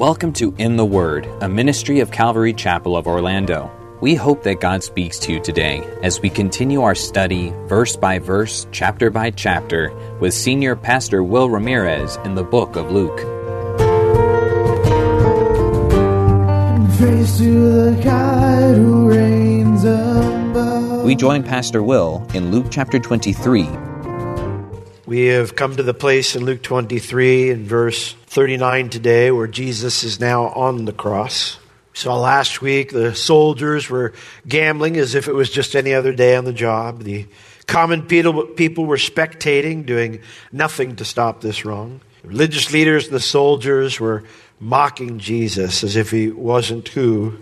Welcome 0.00 0.32
to 0.32 0.54
In 0.56 0.76
the 0.76 0.84
Word, 0.86 1.28
a 1.42 1.48
ministry 1.50 2.00
of 2.00 2.10
Calvary 2.10 2.54
Chapel 2.54 2.96
of 2.96 3.06
Orlando. 3.06 3.70
We 4.00 4.14
hope 4.14 4.44
that 4.44 4.58
God 4.58 4.82
speaks 4.82 5.18
to 5.18 5.32
you 5.34 5.40
today 5.40 5.86
as 6.02 6.22
we 6.22 6.30
continue 6.30 6.80
our 6.80 6.94
study, 6.94 7.52
verse 7.66 7.96
by 7.96 8.18
verse, 8.18 8.66
chapter 8.72 9.10
by 9.10 9.30
chapter, 9.30 9.92
with 10.18 10.32
Senior 10.32 10.74
Pastor 10.74 11.22
Will 11.22 11.50
Ramirez 11.50 12.16
in 12.24 12.34
the 12.34 12.42
book 12.42 12.76
of 12.76 12.90
Luke. 12.90 13.18
We 21.04 21.14
join 21.14 21.42
Pastor 21.42 21.82
Will 21.82 22.26
in 22.32 22.50
Luke 22.50 22.68
chapter 22.70 22.98
23. 22.98 23.68
We 25.04 25.26
have 25.26 25.56
come 25.56 25.76
to 25.76 25.82
the 25.82 25.92
place 25.92 26.34
in 26.34 26.46
Luke 26.46 26.62
23 26.62 27.50
and 27.50 27.66
verse 27.66 28.14
39 28.30 28.90
today 28.90 29.32
where 29.32 29.48
Jesus 29.48 30.04
is 30.04 30.20
now 30.20 30.50
on 30.50 30.84
the 30.84 30.92
cross. 30.92 31.58
We 31.92 31.98
saw 31.98 32.16
last 32.16 32.62
week 32.62 32.92
the 32.92 33.12
soldiers 33.12 33.90
were 33.90 34.12
gambling 34.46 34.96
as 34.98 35.16
if 35.16 35.26
it 35.26 35.34
was 35.34 35.50
just 35.50 35.74
any 35.74 35.94
other 35.94 36.12
day 36.12 36.36
on 36.36 36.44
the 36.44 36.52
job. 36.52 37.02
The 37.02 37.26
common 37.66 38.02
people 38.02 38.86
were 38.86 38.98
spectating, 38.98 39.84
doing 39.84 40.20
nothing 40.52 40.94
to 40.94 41.04
stop 41.04 41.40
this 41.40 41.64
wrong. 41.64 42.02
The 42.22 42.28
religious 42.28 42.72
leaders 42.72 43.06
and 43.06 43.16
the 43.16 43.20
soldiers 43.20 43.98
were 43.98 44.22
mocking 44.60 45.18
Jesus 45.18 45.82
as 45.82 45.96
if 45.96 46.12
he 46.12 46.30
wasn't 46.30 46.86
who 46.86 47.36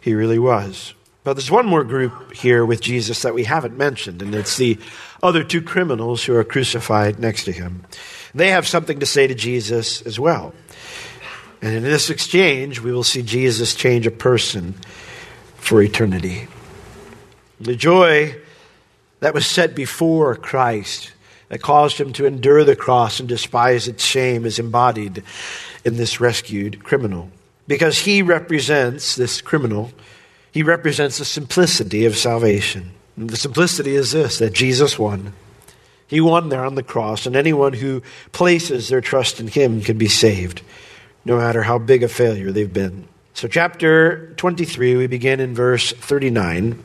he 0.00 0.14
really 0.14 0.38
was. 0.38 0.94
But 1.24 1.32
there's 1.32 1.50
one 1.50 1.66
more 1.66 1.82
group 1.82 2.32
here 2.32 2.64
with 2.64 2.80
Jesus 2.80 3.22
that 3.22 3.34
we 3.34 3.42
haven't 3.42 3.76
mentioned, 3.76 4.22
and 4.22 4.36
it's 4.36 4.56
the 4.56 4.78
other 5.20 5.42
two 5.42 5.62
criminals 5.62 6.22
who 6.22 6.36
are 6.36 6.44
crucified 6.44 7.18
next 7.18 7.42
to 7.46 7.52
him. 7.52 7.84
They 8.36 8.50
have 8.50 8.68
something 8.68 9.00
to 9.00 9.06
say 9.06 9.26
to 9.26 9.34
Jesus 9.34 10.02
as 10.02 10.20
well. 10.20 10.52
And 11.62 11.74
in 11.74 11.82
this 11.82 12.10
exchange, 12.10 12.80
we 12.80 12.92
will 12.92 13.02
see 13.02 13.22
Jesus 13.22 13.74
change 13.74 14.06
a 14.06 14.10
person 14.10 14.74
for 15.56 15.80
eternity. 15.80 16.46
The 17.58 17.74
joy 17.74 18.36
that 19.20 19.32
was 19.32 19.46
set 19.46 19.74
before 19.74 20.36
Christ, 20.36 21.12
that 21.48 21.62
caused 21.62 21.98
him 21.98 22.12
to 22.12 22.26
endure 22.26 22.62
the 22.62 22.76
cross 22.76 23.20
and 23.20 23.28
despise 23.28 23.88
its 23.88 24.04
shame, 24.04 24.44
is 24.44 24.58
embodied 24.58 25.22
in 25.86 25.96
this 25.96 26.20
rescued 26.20 26.84
criminal. 26.84 27.30
Because 27.66 27.98
he 28.00 28.20
represents, 28.20 29.16
this 29.16 29.40
criminal, 29.40 29.92
he 30.52 30.62
represents 30.62 31.16
the 31.16 31.24
simplicity 31.24 32.04
of 32.04 32.18
salvation. 32.18 32.90
And 33.16 33.30
the 33.30 33.36
simplicity 33.38 33.96
is 33.96 34.12
this 34.12 34.38
that 34.40 34.52
Jesus 34.52 34.98
won. 34.98 35.32
He 36.08 36.20
won 36.20 36.48
there 36.48 36.64
on 36.64 36.76
the 36.76 36.82
cross, 36.82 37.26
and 37.26 37.34
anyone 37.34 37.72
who 37.72 38.02
places 38.32 38.88
their 38.88 39.00
trust 39.00 39.40
in 39.40 39.48
him 39.48 39.80
can 39.80 39.98
be 39.98 40.08
saved, 40.08 40.62
no 41.24 41.36
matter 41.36 41.62
how 41.62 41.78
big 41.78 42.02
a 42.02 42.08
failure 42.08 42.52
they've 42.52 42.72
been. 42.72 43.08
So, 43.34 43.48
chapter 43.48 44.32
23, 44.36 44.96
we 44.96 45.06
begin 45.08 45.40
in 45.40 45.54
verse 45.54 45.92
39. 45.92 46.82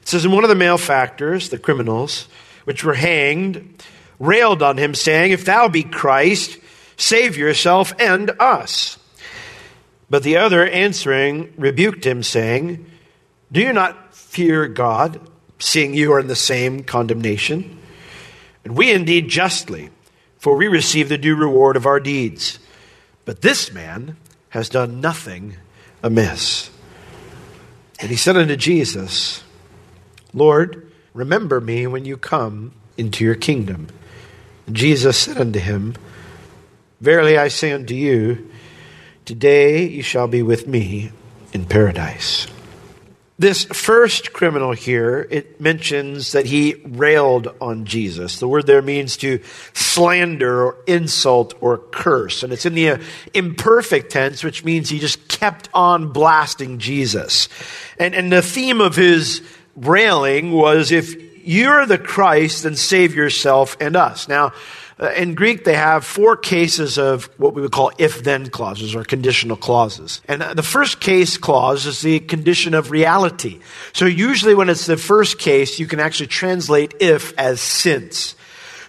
It 0.00 0.08
says, 0.08 0.24
And 0.24 0.34
one 0.34 0.44
of 0.44 0.50
the 0.50 0.56
malefactors, 0.56 1.50
the 1.50 1.58
criminals, 1.58 2.26
which 2.64 2.82
were 2.82 2.94
hanged, 2.94 3.82
railed 4.18 4.62
on 4.62 4.78
him, 4.78 4.94
saying, 4.94 5.32
If 5.32 5.44
thou 5.44 5.68
be 5.68 5.82
Christ, 5.82 6.58
save 6.96 7.36
yourself 7.36 7.92
and 8.00 8.30
us. 8.40 8.98
But 10.08 10.22
the 10.22 10.38
other 10.38 10.66
answering 10.66 11.52
rebuked 11.56 12.04
him, 12.04 12.22
saying, 12.22 12.86
Do 13.52 13.60
you 13.60 13.72
not 13.72 14.14
fear 14.14 14.66
God, 14.68 15.20
seeing 15.58 15.94
you 15.94 16.12
are 16.12 16.20
in 16.20 16.28
the 16.28 16.34
same 16.34 16.82
condemnation? 16.82 17.78
And 18.64 18.76
we 18.76 18.92
indeed 18.92 19.28
justly, 19.28 19.90
for 20.38 20.56
we 20.56 20.68
receive 20.68 21.08
the 21.08 21.18
due 21.18 21.36
reward 21.36 21.76
of 21.76 21.86
our 21.86 22.00
deeds. 22.00 22.58
But 23.24 23.42
this 23.42 23.72
man 23.72 24.16
has 24.50 24.68
done 24.68 25.00
nothing 25.00 25.56
amiss. 26.02 26.70
And 28.00 28.10
he 28.10 28.16
said 28.16 28.36
unto 28.36 28.56
Jesus, 28.56 29.42
Lord, 30.32 30.90
remember 31.12 31.60
me 31.60 31.86
when 31.86 32.04
you 32.04 32.16
come 32.16 32.72
into 32.96 33.24
your 33.24 33.34
kingdom. 33.34 33.88
And 34.66 34.76
Jesus 34.76 35.16
said 35.16 35.38
unto 35.38 35.58
him, 35.58 35.94
Verily 37.00 37.36
I 37.36 37.48
say 37.48 37.72
unto 37.72 37.94
you, 37.94 38.50
today 39.24 39.86
you 39.86 40.02
shall 40.02 40.28
be 40.28 40.42
with 40.42 40.66
me 40.66 41.12
in 41.52 41.66
paradise. 41.66 42.46
This 43.36 43.64
first 43.64 44.32
criminal 44.32 44.70
here, 44.70 45.26
it 45.28 45.60
mentions 45.60 46.32
that 46.32 46.46
he 46.46 46.74
railed 46.86 47.48
on 47.60 47.84
Jesus. 47.84 48.38
The 48.38 48.46
word 48.46 48.66
there 48.66 48.80
means 48.80 49.16
to 49.18 49.40
slander 49.72 50.66
or 50.66 50.76
insult 50.86 51.54
or 51.60 51.78
curse. 51.78 52.44
And 52.44 52.52
it's 52.52 52.64
in 52.64 52.74
the 52.74 52.90
uh, 52.90 52.98
imperfect 53.32 54.12
tense, 54.12 54.44
which 54.44 54.64
means 54.64 54.88
he 54.88 55.00
just 55.00 55.26
kept 55.26 55.68
on 55.74 56.12
blasting 56.12 56.78
Jesus. 56.78 57.48
And, 57.98 58.14
and 58.14 58.30
the 58.30 58.40
theme 58.40 58.80
of 58.80 58.94
his 58.94 59.42
railing 59.74 60.52
was 60.52 60.92
if 60.92 61.16
you're 61.44 61.86
the 61.86 61.98
Christ, 61.98 62.62
then 62.62 62.76
save 62.76 63.16
yourself 63.16 63.76
and 63.80 63.96
us. 63.96 64.28
Now, 64.28 64.52
in 64.98 65.34
Greek, 65.34 65.64
they 65.64 65.74
have 65.74 66.04
four 66.04 66.36
cases 66.36 66.98
of 66.98 67.24
what 67.36 67.54
we 67.54 67.62
would 67.62 67.72
call 67.72 67.90
if 67.98 68.22
then 68.22 68.48
clauses 68.48 68.94
or 68.94 69.04
conditional 69.04 69.56
clauses. 69.56 70.20
And 70.28 70.42
uh, 70.42 70.54
the 70.54 70.62
first 70.62 71.00
case 71.00 71.36
clause 71.36 71.86
is 71.86 72.00
the 72.00 72.20
condition 72.20 72.74
of 72.74 72.90
reality. 72.90 73.60
So 73.92 74.06
usually 74.06 74.54
when 74.54 74.68
it's 74.68 74.86
the 74.86 74.96
first 74.96 75.38
case, 75.38 75.80
you 75.80 75.86
can 75.86 75.98
actually 75.98 76.28
translate 76.28 76.94
if 77.00 77.36
as 77.38 77.60
since. 77.60 78.36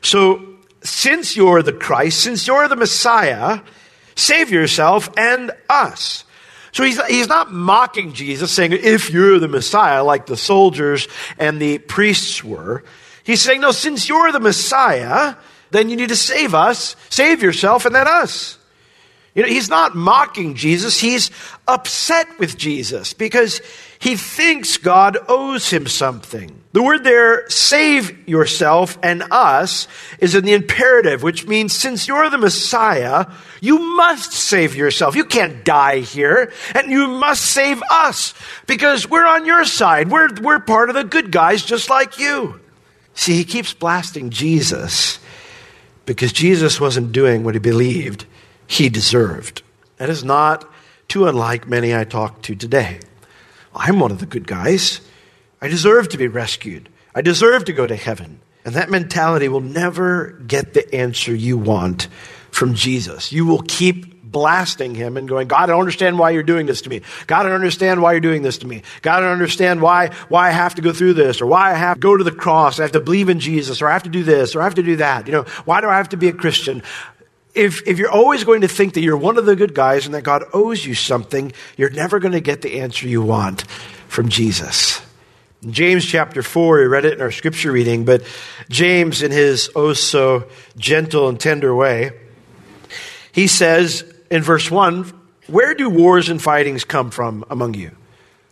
So 0.02 0.46
since 0.84 1.36
you're 1.36 1.64
the 1.64 1.74
Christ, 1.74 2.22
since 2.22 2.46
you're 2.46 2.68
the 2.68 2.76
Messiah, 2.76 3.62
save 4.16 4.52
yourself 4.52 5.10
and 5.18 5.52
us. 5.68 6.24
So 6.72 6.84
he's, 6.84 7.04
he's 7.06 7.30
not 7.30 7.52
mocking 7.52 8.14
Jesus, 8.14 8.52
saying, 8.52 8.74
if 8.74 9.10
you're 9.10 9.40
the 9.40 9.48
Messiah, 9.48 10.04
like 10.04 10.28
the 10.28 10.38
soldiers 10.38 11.08
and 11.40 11.60
the 11.60 11.80
priests 11.80 12.44
were. 12.44 12.84
He's 13.24 13.42
saying, 13.42 13.62
no, 13.62 13.72
since 13.72 14.08
you're 14.08 14.32
the 14.32 14.40
Messiah, 14.40 15.36
then 15.72 15.90
you 15.90 15.96
need 15.96 16.10
to 16.10 16.16
save 16.16 16.54
us, 16.54 16.96
save 17.10 17.42
yourself, 17.42 17.86
and 17.86 17.96
then 17.96 18.08
us. 18.08 18.58
You 19.36 19.42
know, 19.42 19.50
he's 19.50 19.70
not 19.70 19.96
mocking 19.96 20.56
Jesus, 20.56 20.98
he's 20.98 21.30
upset 21.68 22.40
with 22.40 22.58
Jesus 22.58 23.14
because 23.14 23.60
he 24.00 24.16
thinks 24.16 24.78
God 24.78 25.18
owes 25.28 25.70
him 25.70 25.88
something. 25.88 26.62
The 26.72 26.82
word 26.82 27.04
there, 27.04 27.50
save 27.50 28.30
yourself 28.30 28.98
and 29.04 29.24
us, 29.32 29.90
is 30.20 30.36
in 30.36 30.46
the 30.46 30.54
imperative, 30.54 31.22
which 31.22 31.46
means 31.46 31.74
since 31.74 32.08
you're 32.08 32.30
the 32.30 32.38
Messiah, 32.38 33.26
you 33.60 33.78
must 33.98 34.32
save 34.32 34.74
yourself. 34.74 35.18
You 35.18 35.26
can't 35.26 35.66
die 35.66 36.00
here, 36.00 36.54
and 36.74 36.90
you 36.90 37.08
must 37.08 37.42
save 37.42 37.82
us 37.92 38.34
because 38.68 39.10
we're 39.10 39.28
on 39.28 39.46
your 39.46 39.66
side. 39.66 40.10
We're, 40.10 40.34
we're 40.42 40.60
part 40.60 40.90
of 40.90 40.96
the 40.96 41.04
good 41.04 41.32
guys 41.32 41.62
just 41.62 41.90
like 41.90 42.20
you. 42.20 42.62
See, 43.16 43.36
he 43.36 43.44
keeps 43.44 43.74
blasting 43.74 44.30
Jesus 44.30 45.20
because 46.06 46.32
Jesus 46.32 46.80
wasn't 46.80 47.12
doing 47.12 47.44
what 47.44 47.56
he 47.56 47.60
believed 47.60 48.26
he 48.68 48.90
deserved. 48.90 49.62
That 49.98 50.10
is 50.10 50.24
not 50.24 50.70
too 51.08 51.28
unlike 51.28 51.68
many 51.68 51.96
I 51.96 52.04
talk 52.04 52.42
to 52.44 52.56
today. 52.56 53.00
I'm 53.76 54.00
one 54.00 54.12
of 54.12 54.20
the 54.20 54.26
good 54.26 54.48
guys. 54.48 55.02
I 55.62 55.68
deserve 55.68 56.10
to 56.10 56.18
be 56.18 56.28
rescued. 56.28 56.90
I 57.14 57.22
deserve 57.22 57.66
to 57.66 57.74
go 57.74 57.88
to 57.88 57.96
heaven. 57.96 58.40
And 58.64 58.76
that 58.76 58.90
mentality 58.90 59.48
will 59.48 59.62
never 59.62 60.32
get 60.48 60.74
the 60.74 60.94
answer 60.94 61.34
you 61.34 61.58
want 61.58 62.08
from 62.52 62.74
Jesus. 62.74 63.32
You 63.32 63.46
will 63.46 63.62
keep 63.62 64.15
blasting 64.32 64.96
him 64.96 65.18
and 65.18 65.28
going, 65.28 65.48
God, 65.48 65.64
I 65.64 65.66
don't 65.68 65.80
understand 65.80 66.18
why 66.18 66.32
you're 66.32 66.44
doing 66.44 66.66
this 66.66 66.82
to 66.82 66.90
me. 66.90 67.02
God, 67.28 67.46
I 67.46 67.50
don't 67.50 67.56
understand 67.56 68.02
why 68.02 68.14
you're 68.14 68.22
doing 68.22 68.42
this 68.42 68.58
to 68.60 68.68
me. 68.68 68.82
God, 69.02 69.18
I 69.18 69.20
don't 69.22 69.32
understand 69.32 69.82
why, 69.82 70.10
why 70.30 70.50
I 70.50 70.52
have 70.52 70.76
to 70.76 70.82
go 70.82 70.92
through 70.92 71.14
this 71.14 71.42
or 71.42 71.46
why 71.46 71.72
I 71.72 71.76
have 71.76 71.96
to 71.96 72.00
go 72.00 72.18
to 72.18 72.24
the 72.24 72.32
cross. 72.32 72.80
I 72.80 72.84
have 72.84 72.92
to 72.94 73.00
believe 73.00 73.30
in 73.30 73.40
Jesus 73.40 73.82
or 73.82 73.88
I 73.88 73.94
have 73.94 74.04
to 74.04 74.10
do 74.10 74.24
this 74.24 74.56
or 74.56 74.62
I 74.62 74.64
have 74.64 74.76
to 74.76 74.84
do 74.84 74.98
that. 74.98 75.28
You 75.28 75.34
know, 75.34 75.44
why 75.66 75.82
do 75.82 75.88
I 75.88 75.98
have 75.98 76.10
to 76.10 76.18
be 76.18 76.28
a 76.28 76.34
Christian? 76.34 76.82
If, 77.54 77.88
if 77.88 78.00
you're 78.00 78.12
always 78.12 78.44
going 78.44 78.62
to 78.62 78.68
think 78.68 78.96
that 78.96 79.02
you're 79.02 79.16
one 79.16 79.38
of 79.38 79.46
the 79.46 79.56
good 79.56 79.74
guys 79.74 80.06
and 80.06 80.16
that 80.16 80.24
God 80.24 80.44
owes 80.54 80.86
you 80.86 80.94
something, 80.94 81.54
you're 81.78 81.90
never 81.90 82.20
going 82.20 82.34
to 82.34 82.42
get 82.42 82.62
the 82.62 82.80
answer 82.82 83.08
you 83.08 83.22
want 83.22 83.62
from 84.08 84.30
Jesus. 84.30 85.02
In 85.64 85.72
James 85.72 86.06
chapter 86.06 86.44
4, 86.44 86.80
we 86.80 86.86
read 86.86 87.06
it 87.06 87.14
in 87.14 87.22
our 87.22 87.32
scripture 87.32 87.72
reading, 87.72 88.06
but 88.06 88.24
James, 88.70 89.24
in 89.24 89.32
his 89.32 89.70
oh 89.76 89.94
so 89.94 90.50
gentle 90.78 91.30
and 91.30 91.40
tender 91.40 91.74
way, 91.74 92.12
he 93.32 93.48
says, 93.48 94.15
in 94.30 94.42
verse 94.42 94.70
1, 94.70 95.12
Where 95.48 95.74
do 95.74 95.90
wars 95.90 96.30
and 96.30 96.42
fightings 96.42 96.84
come 96.84 97.12
from 97.12 97.46
among 97.50 97.74
you? 97.74 97.92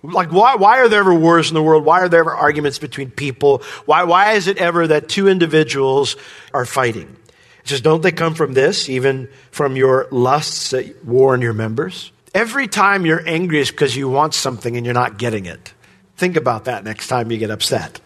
Like, 0.04 0.32
why, 0.34 0.56
why 0.56 0.80
are 0.80 0.90
there 0.90 1.00
ever 1.00 1.14
wars 1.14 1.50
in 1.50 1.54
the 1.54 1.64
world? 1.64 1.86
Why 1.86 2.02
are 2.02 2.10
there 2.10 2.20
ever 2.20 2.36
arguments 2.36 2.78
between 2.78 3.10
people? 3.10 3.64
Why, 3.86 4.04
why 4.04 4.34
is 4.34 4.48
it 4.48 4.58
ever 4.58 4.86
that 4.88 5.08
two 5.08 5.30
individuals 5.30 6.18
are 6.54 6.66
fighting? 6.66 7.16
It 7.64 7.70
says, 7.70 7.80
don't 7.80 8.02
they 8.02 8.12
come 8.12 8.36
from 8.36 8.54
this, 8.54 8.90
even 8.90 9.30
from 9.52 9.78
your 9.78 10.08
lusts 10.12 10.72
that 10.72 11.06
war 11.06 11.34
in 11.34 11.40
your 11.40 11.54
members? 11.54 12.12
Every 12.34 12.68
time 12.68 13.06
you're 13.06 13.26
angry 13.26 13.60
is 13.60 13.72
because 13.72 13.96
you 13.96 14.10
want 14.10 14.34
something 14.34 14.76
and 14.76 14.86
you're 14.86 14.94
not 14.94 15.18
getting 15.18 15.46
it. 15.46 15.74
Think 16.18 16.36
about 16.36 16.66
that 16.66 16.84
next 16.84 17.08
time 17.08 17.32
you 17.32 17.38
get 17.38 17.52
upset. 17.52 18.02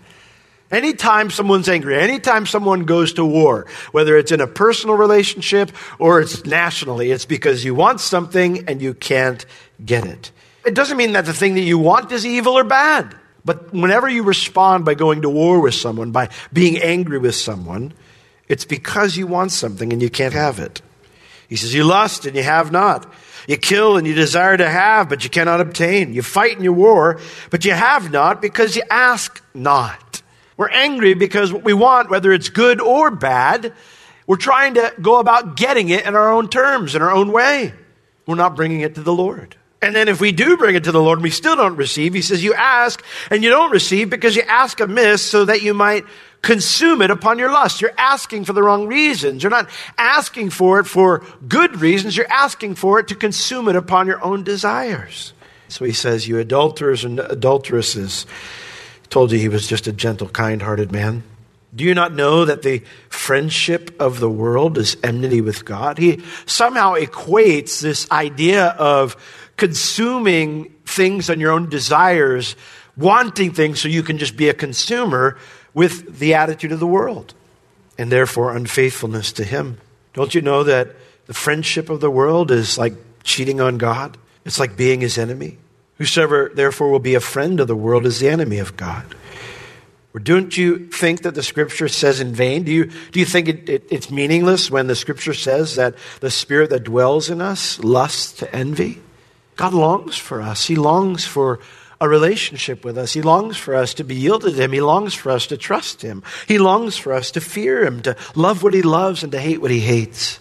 Anytime 0.70 1.30
someone's 1.30 1.70
angry, 1.70 1.98
anytime 1.98 2.46
someone 2.46 2.84
goes 2.84 3.14
to 3.14 3.26
war, 3.26 3.68
whether 3.94 4.18
it's 4.18 4.34
in 4.34 4.42
a 4.42 4.48
personal 4.48 4.98
relationship 4.98 5.72
or 5.98 6.20
it's 6.20 6.46
nationally, 6.46 7.12
it's 7.12 7.26
because 7.26 7.64
you 7.64 7.74
want 7.74 8.02
something 8.02 8.68
and 8.68 8.82
you 8.82 8.94
can't 8.94 9.46
get 9.86 10.06
it. 10.06 10.32
It 10.66 10.76
doesn't 10.76 10.98
mean 10.98 11.14
that 11.14 11.26
the 11.26 11.34
thing 11.34 11.56
that 11.56 11.62
you 11.62 11.78
want 11.78 12.12
is 12.12 12.26
evil 12.26 12.58
or 12.58 12.66
bad. 12.66 13.16
But 13.46 13.74
whenever 13.74 14.10
you 14.10 14.24
respond 14.24 14.84
by 14.84 14.96
going 14.96 15.22
to 15.22 15.30
war 15.30 15.62
with 15.62 15.74
someone, 15.74 16.12
by 16.12 16.28
being 16.52 16.78
angry 16.80 17.18
with 17.18 17.36
someone, 17.36 17.94
it's 18.50 18.66
because 18.66 19.16
you 19.16 19.26
want 19.26 19.54
something 19.54 19.94
and 19.94 20.02
you 20.02 20.10
can't 20.10 20.34
have 20.34 20.60
it. 20.60 20.82
He 21.48 21.56
says, 21.56 21.74
You 21.74 21.86
lust 21.86 22.26
and 22.26 22.36
you 22.36 22.44
have 22.44 22.74
not. 22.74 23.10
You 23.48 23.56
kill 23.56 23.96
and 23.96 24.06
you 24.06 24.14
desire 24.14 24.58
to 24.58 24.70
have, 24.70 25.08
but 25.08 25.24
you 25.24 25.30
cannot 25.30 25.62
obtain. 25.62 26.14
You 26.14 26.22
fight 26.22 26.56
and 26.56 26.64
you 26.66 26.74
war, 26.74 27.22
but 27.50 27.64
you 27.64 27.72
have 27.72 28.12
not 28.12 28.42
because 28.42 28.76
you 28.76 28.84
ask 28.92 29.42
not. 29.54 30.22
We're 30.58 30.70
angry 30.70 31.14
because 31.14 31.54
what 31.54 31.64
we 31.64 31.74
want, 31.74 32.10
whether 32.10 32.34
it's 32.34 32.50
good 32.50 32.82
or 32.82 33.12
bad, 33.12 33.74
we're 34.26 34.36
trying 34.36 34.74
to 34.74 34.94
go 35.02 35.20
about 35.20 35.56
getting 35.56 35.90
it 35.90 36.06
in 36.06 36.16
our 36.16 36.32
own 36.32 36.50
terms, 36.50 36.96
in 36.96 37.02
our 37.02 37.12
own 37.12 37.32
way. 37.32 37.74
We're 38.26 38.36
not 38.36 38.56
bringing 38.56 38.82
it 38.82 38.96
to 38.96 39.02
the 39.02 39.14
Lord. 39.14 39.56
And 39.82 39.96
then 39.96 40.08
if 40.08 40.20
we 40.20 40.32
do 40.32 40.58
bring 40.58 40.76
it 40.76 40.86
to 40.86 40.92
the 40.92 41.02
Lord 41.02 41.20
and 41.20 41.24
we 41.24 41.30
still 41.30 41.56
don't 41.56 41.76
receive, 41.76 42.14
he 42.14 42.22
says, 42.22 42.44
You 42.44 42.54
ask 42.56 43.04
and 43.30 43.44
you 43.44 43.50
don't 43.50 43.72
receive 43.72 44.10
because 44.10 44.36
you 44.36 44.42
ask 44.42 44.80
amiss 44.80 45.22
so 45.22 45.46
that 45.46 45.62
you 45.62 45.74
might 45.74 46.04
consume 46.42 47.02
it 47.02 47.12
upon 47.12 47.38
your 47.38 47.52
lust. 47.52 47.82
You're 47.82 47.94
asking 47.98 48.46
for 48.46 48.54
the 48.54 48.64
wrong 48.64 48.88
reasons. 48.88 49.44
You're 49.44 49.52
not 49.52 49.70
asking 49.98 50.50
for 50.50 50.80
it 50.80 50.86
for 50.86 51.24
good 51.48 51.80
reasons. 51.80 52.18
You're 52.18 52.32
asking 52.32 52.76
for 52.76 53.00
it 53.00 53.10
to 53.10 53.16
consume 53.16 53.68
it 53.70 53.76
upon 53.76 54.08
your 54.08 54.24
own 54.24 54.44
desires. 54.44 55.34
So 55.68 55.86
he 55.86 55.94
says, 55.94 56.28
You 56.28 56.40
adulterers 56.40 57.04
and 57.06 57.20
adulteresses, 57.20 58.26
told 59.10 59.32
you 59.32 59.40
he 59.40 59.50
was 59.50 59.68
just 59.68 59.88
a 59.88 59.92
gentle, 59.92 60.30
kind 60.30 60.62
hearted 60.62 60.92
man. 60.92 61.24
Do 61.76 61.84
you 61.84 61.94
not 61.94 62.14
know 62.14 62.46
that 62.46 62.64
the 62.64 62.82
friendship 63.10 63.96
of 64.00 64.20
the 64.20 64.30
world 64.30 64.78
is 64.78 64.98
enmity 65.04 65.42
with 65.42 65.66
God? 65.66 65.98
He 65.98 66.24
somehow 66.46 66.96
equates 66.96 67.82
this 67.82 68.10
idea 68.10 68.68
of 68.68 69.16
consuming 69.58 70.74
things 70.86 71.30
on 71.30 71.40
your 71.40 71.52
own 71.52 71.70
desires, 71.70 72.56
wanting 72.96 73.54
things 73.54 73.82
so 73.82 73.88
you 73.88 74.02
can 74.02 74.18
just 74.18 74.38
be 74.38 74.50
a 74.50 74.54
consumer, 74.54 75.38
with 75.78 76.18
the 76.18 76.34
attitude 76.34 76.72
of 76.72 76.80
the 76.80 76.88
world, 76.88 77.36
and 78.00 78.12
therefore 78.12 78.56
unfaithfulness 78.56 79.32
to 79.34 79.44
Him. 79.44 79.78
Don't 80.14 80.34
you 80.34 80.42
know 80.42 80.64
that 80.64 80.96
the 81.28 81.36
friendship 81.36 81.92
of 81.92 82.02
the 82.02 82.10
world 82.10 82.50
is 82.50 82.80
like 82.80 82.96
cheating 83.24 83.62
on 83.62 83.78
God? 83.78 84.18
It's 84.44 84.60
like 84.60 84.76
being 84.76 85.02
His 85.02 85.20
enemy. 85.20 85.60
Whosoever 85.98 86.52
therefore 86.54 86.92
will 86.92 87.00
be 87.00 87.16
a 87.16 87.20
friend 87.20 87.60
of 87.60 87.68
the 87.68 87.76
world 87.76 88.06
is 88.06 88.20
the 88.20 88.30
enemy 88.30 88.60
of 88.60 88.78
God. 88.78 89.16
Or 90.14 90.20
don't 90.20 90.58
you 90.58 90.88
think 90.88 91.22
that 91.22 91.36
the 91.36 91.44
scripture 91.44 91.88
says 91.88 92.20
in 92.20 92.34
vain? 92.34 92.64
Do 92.64 92.72
you, 92.72 92.86
do 93.12 93.20
you 93.20 93.26
think 93.26 93.48
it, 93.48 93.70
it, 93.70 93.84
it's 93.92 94.10
meaningless 94.10 94.72
when 94.72 94.88
the 94.88 94.96
scripture 94.96 95.34
says 95.34 95.76
that 95.76 95.96
the 96.22 96.32
spirit 96.32 96.72
that 96.72 96.84
dwells 96.84 97.30
in 97.30 97.42
us 97.42 97.80
lusts 97.80 98.34
to 98.40 98.56
envy? 98.56 99.02
God 99.58 99.74
longs 99.74 100.18
for 100.18 100.42
us. 100.42 100.66
He 100.66 100.76
longs 100.76 101.26
for 101.26 101.60
a 102.00 102.08
relationship 102.08 102.86
with 102.86 102.98
us. 102.98 103.14
He 103.14 103.22
longs 103.22 103.58
for 103.58 103.76
us 103.76 103.94
to 103.96 104.04
be 104.04 104.16
yielded 104.16 104.56
to 104.56 104.62
Him. 104.64 104.72
He 104.72 104.82
longs 104.82 105.14
for 105.14 105.32
us 105.32 105.48
to 105.48 105.58
trust 105.58 106.02
Him. 106.02 106.24
He 106.48 106.60
longs 106.60 106.96
for 106.96 107.14
us 107.14 107.32
to 107.32 107.42
fear 107.42 107.84
Him, 107.84 108.02
to 108.04 108.16
love 108.36 108.64
what 108.64 108.74
He 108.74 108.84
loves 108.84 109.24
and 109.24 109.32
to 109.32 109.40
hate 109.40 109.62
what 109.62 109.72
He 109.72 109.80
hates. 109.80 110.40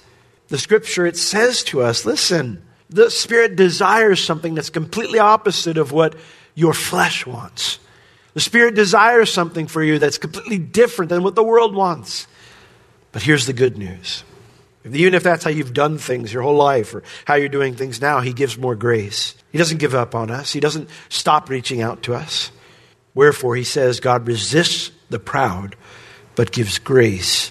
The 0.49 0.59
scripture, 0.59 1.07
it 1.07 1.17
says 1.17 1.63
to 1.65 1.83
us, 1.83 2.05
listen, 2.05 2.63
the 2.91 3.11
Spirit 3.11 3.57
desires 3.57 4.23
something 4.23 4.55
that's 4.55 4.71
completely 4.71 5.19
opposite 5.19 5.79
of 5.79 5.93
what 5.93 6.15
your 6.55 6.73
flesh 6.73 7.27
wants. 7.27 7.79
The 8.35 8.41
Spirit 8.41 8.75
desires 8.75 9.33
something 9.33 9.67
for 9.67 9.83
you 9.83 9.99
that's 9.99 10.19
completely 10.19 10.59
different 10.59 11.09
than 11.09 11.23
what 11.23 11.35
the 11.35 11.43
world 11.43 11.75
wants. 11.75 12.27
But 13.13 13.23
here's 13.23 13.47
the 13.47 13.53
good 13.53 13.79
news 13.79 14.25
even 14.95 15.15
if 15.15 15.23
that's 15.23 15.43
how 15.43 15.51
you've 15.51 15.75
done 15.75 15.99
things 15.99 16.33
your 16.33 16.43
whole 16.43 16.57
life 16.57 16.95
or 16.95 17.03
how 17.25 17.35
you're 17.35 17.49
doing 17.49 17.75
things 17.75 18.01
now, 18.01 18.21
He 18.21 18.33
gives 18.33 18.57
more 18.57 18.77
grace. 18.77 19.35
He 19.51 19.59
doesn't 19.59 19.79
give 19.79 19.95
up 19.95 20.15
on 20.15 20.31
us, 20.31 20.53
He 20.53 20.61
doesn't 20.61 20.89
stop 21.09 21.49
reaching 21.49 21.83
out 21.83 22.03
to 22.05 22.15
us. 22.15 22.53
Wherefore, 23.15 23.57
He 23.57 23.65
says, 23.65 24.01
God 24.01 24.27
resists 24.27 24.93
the 25.11 25.19
proud, 25.19 25.77
but 26.35 26.53
gives 26.53 26.79
grace 26.79 27.51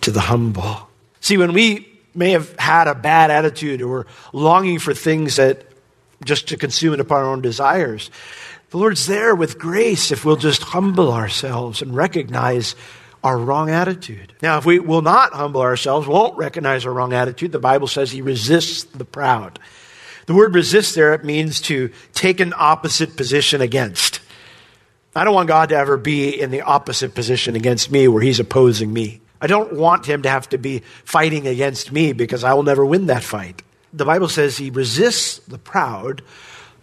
to 0.00 0.10
the 0.10 0.20
humble. 0.20 0.88
See, 1.20 1.36
when 1.36 1.52
we 1.52 1.93
may 2.14 2.30
have 2.30 2.56
had 2.58 2.88
a 2.88 2.94
bad 2.94 3.30
attitude 3.30 3.82
or 3.82 4.06
longing 4.32 4.78
for 4.78 4.94
things 4.94 5.36
that 5.36 5.66
just 6.24 6.48
to 6.48 6.56
consume 6.56 6.94
it 6.94 7.00
upon 7.00 7.22
our 7.22 7.32
own 7.32 7.42
desires, 7.42 8.10
the 8.70 8.78
Lord's 8.78 9.06
there 9.06 9.34
with 9.34 9.58
grace 9.58 10.10
if 10.10 10.24
we'll 10.24 10.36
just 10.36 10.62
humble 10.62 11.12
ourselves 11.12 11.82
and 11.82 11.94
recognize 11.94 12.74
our 13.22 13.38
wrong 13.38 13.70
attitude. 13.70 14.34
Now, 14.42 14.58
if 14.58 14.66
we 14.66 14.78
will 14.78 15.02
not 15.02 15.32
humble 15.32 15.62
ourselves, 15.62 16.06
won't 16.06 16.36
recognize 16.36 16.84
our 16.84 16.92
wrong 16.92 17.12
attitude, 17.12 17.52
the 17.52 17.58
Bible 17.58 17.86
says 17.86 18.10
he 18.10 18.20
resists 18.20 18.84
the 18.84 19.04
proud. 19.04 19.58
The 20.26 20.34
word 20.34 20.54
resist 20.54 20.94
there 20.94 21.14
it 21.14 21.24
means 21.24 21.60
to 21.62 21.90
take 22.12 22.40
an 22.40 22.52
opposite 22.56 23.16
position 23.16 23.60
against. 23.60 24.20
I 25.16 25.24
don't 25.24 25.34
want 25.34 25.48
God 25.48 25.68
to 25.68 25.76
ever 25.76 25.96
be 25.96 26.40
in 26.40 26.50
the 26.50 26.62
opposite 26.62 27.14
position 27.14 27.56
against 27.56 27.90
me 27.90 28.08
where 28.08 28.22
he's 28.22 28.40
opposing 28.40 28.92
me. 28.92 29.20
I 29.44 29.46
don't 29.46 29.74
want 29.74 30.06
him 30.06 30.22
to 30.22 30.30
have 30.30 30.48
to 30.48 30.58
be 30.58 30.80
fighting 31.04 31.46
against 31.46 31.92
me 31.92 32.14
because 32.14 32.44
I 32.44 32.54
will 32.54 32.62
never 32.62 32.82
win 32.82 33.08
that 33.08 33.22
fight. 33.22 33.60
The 33.92 34.06
Bible 34.06 34.30
says 34.30 34.56
he 34.56 34.70
resists 34.70 35.38
the 35.40 35.58
proud, 35.58 36.22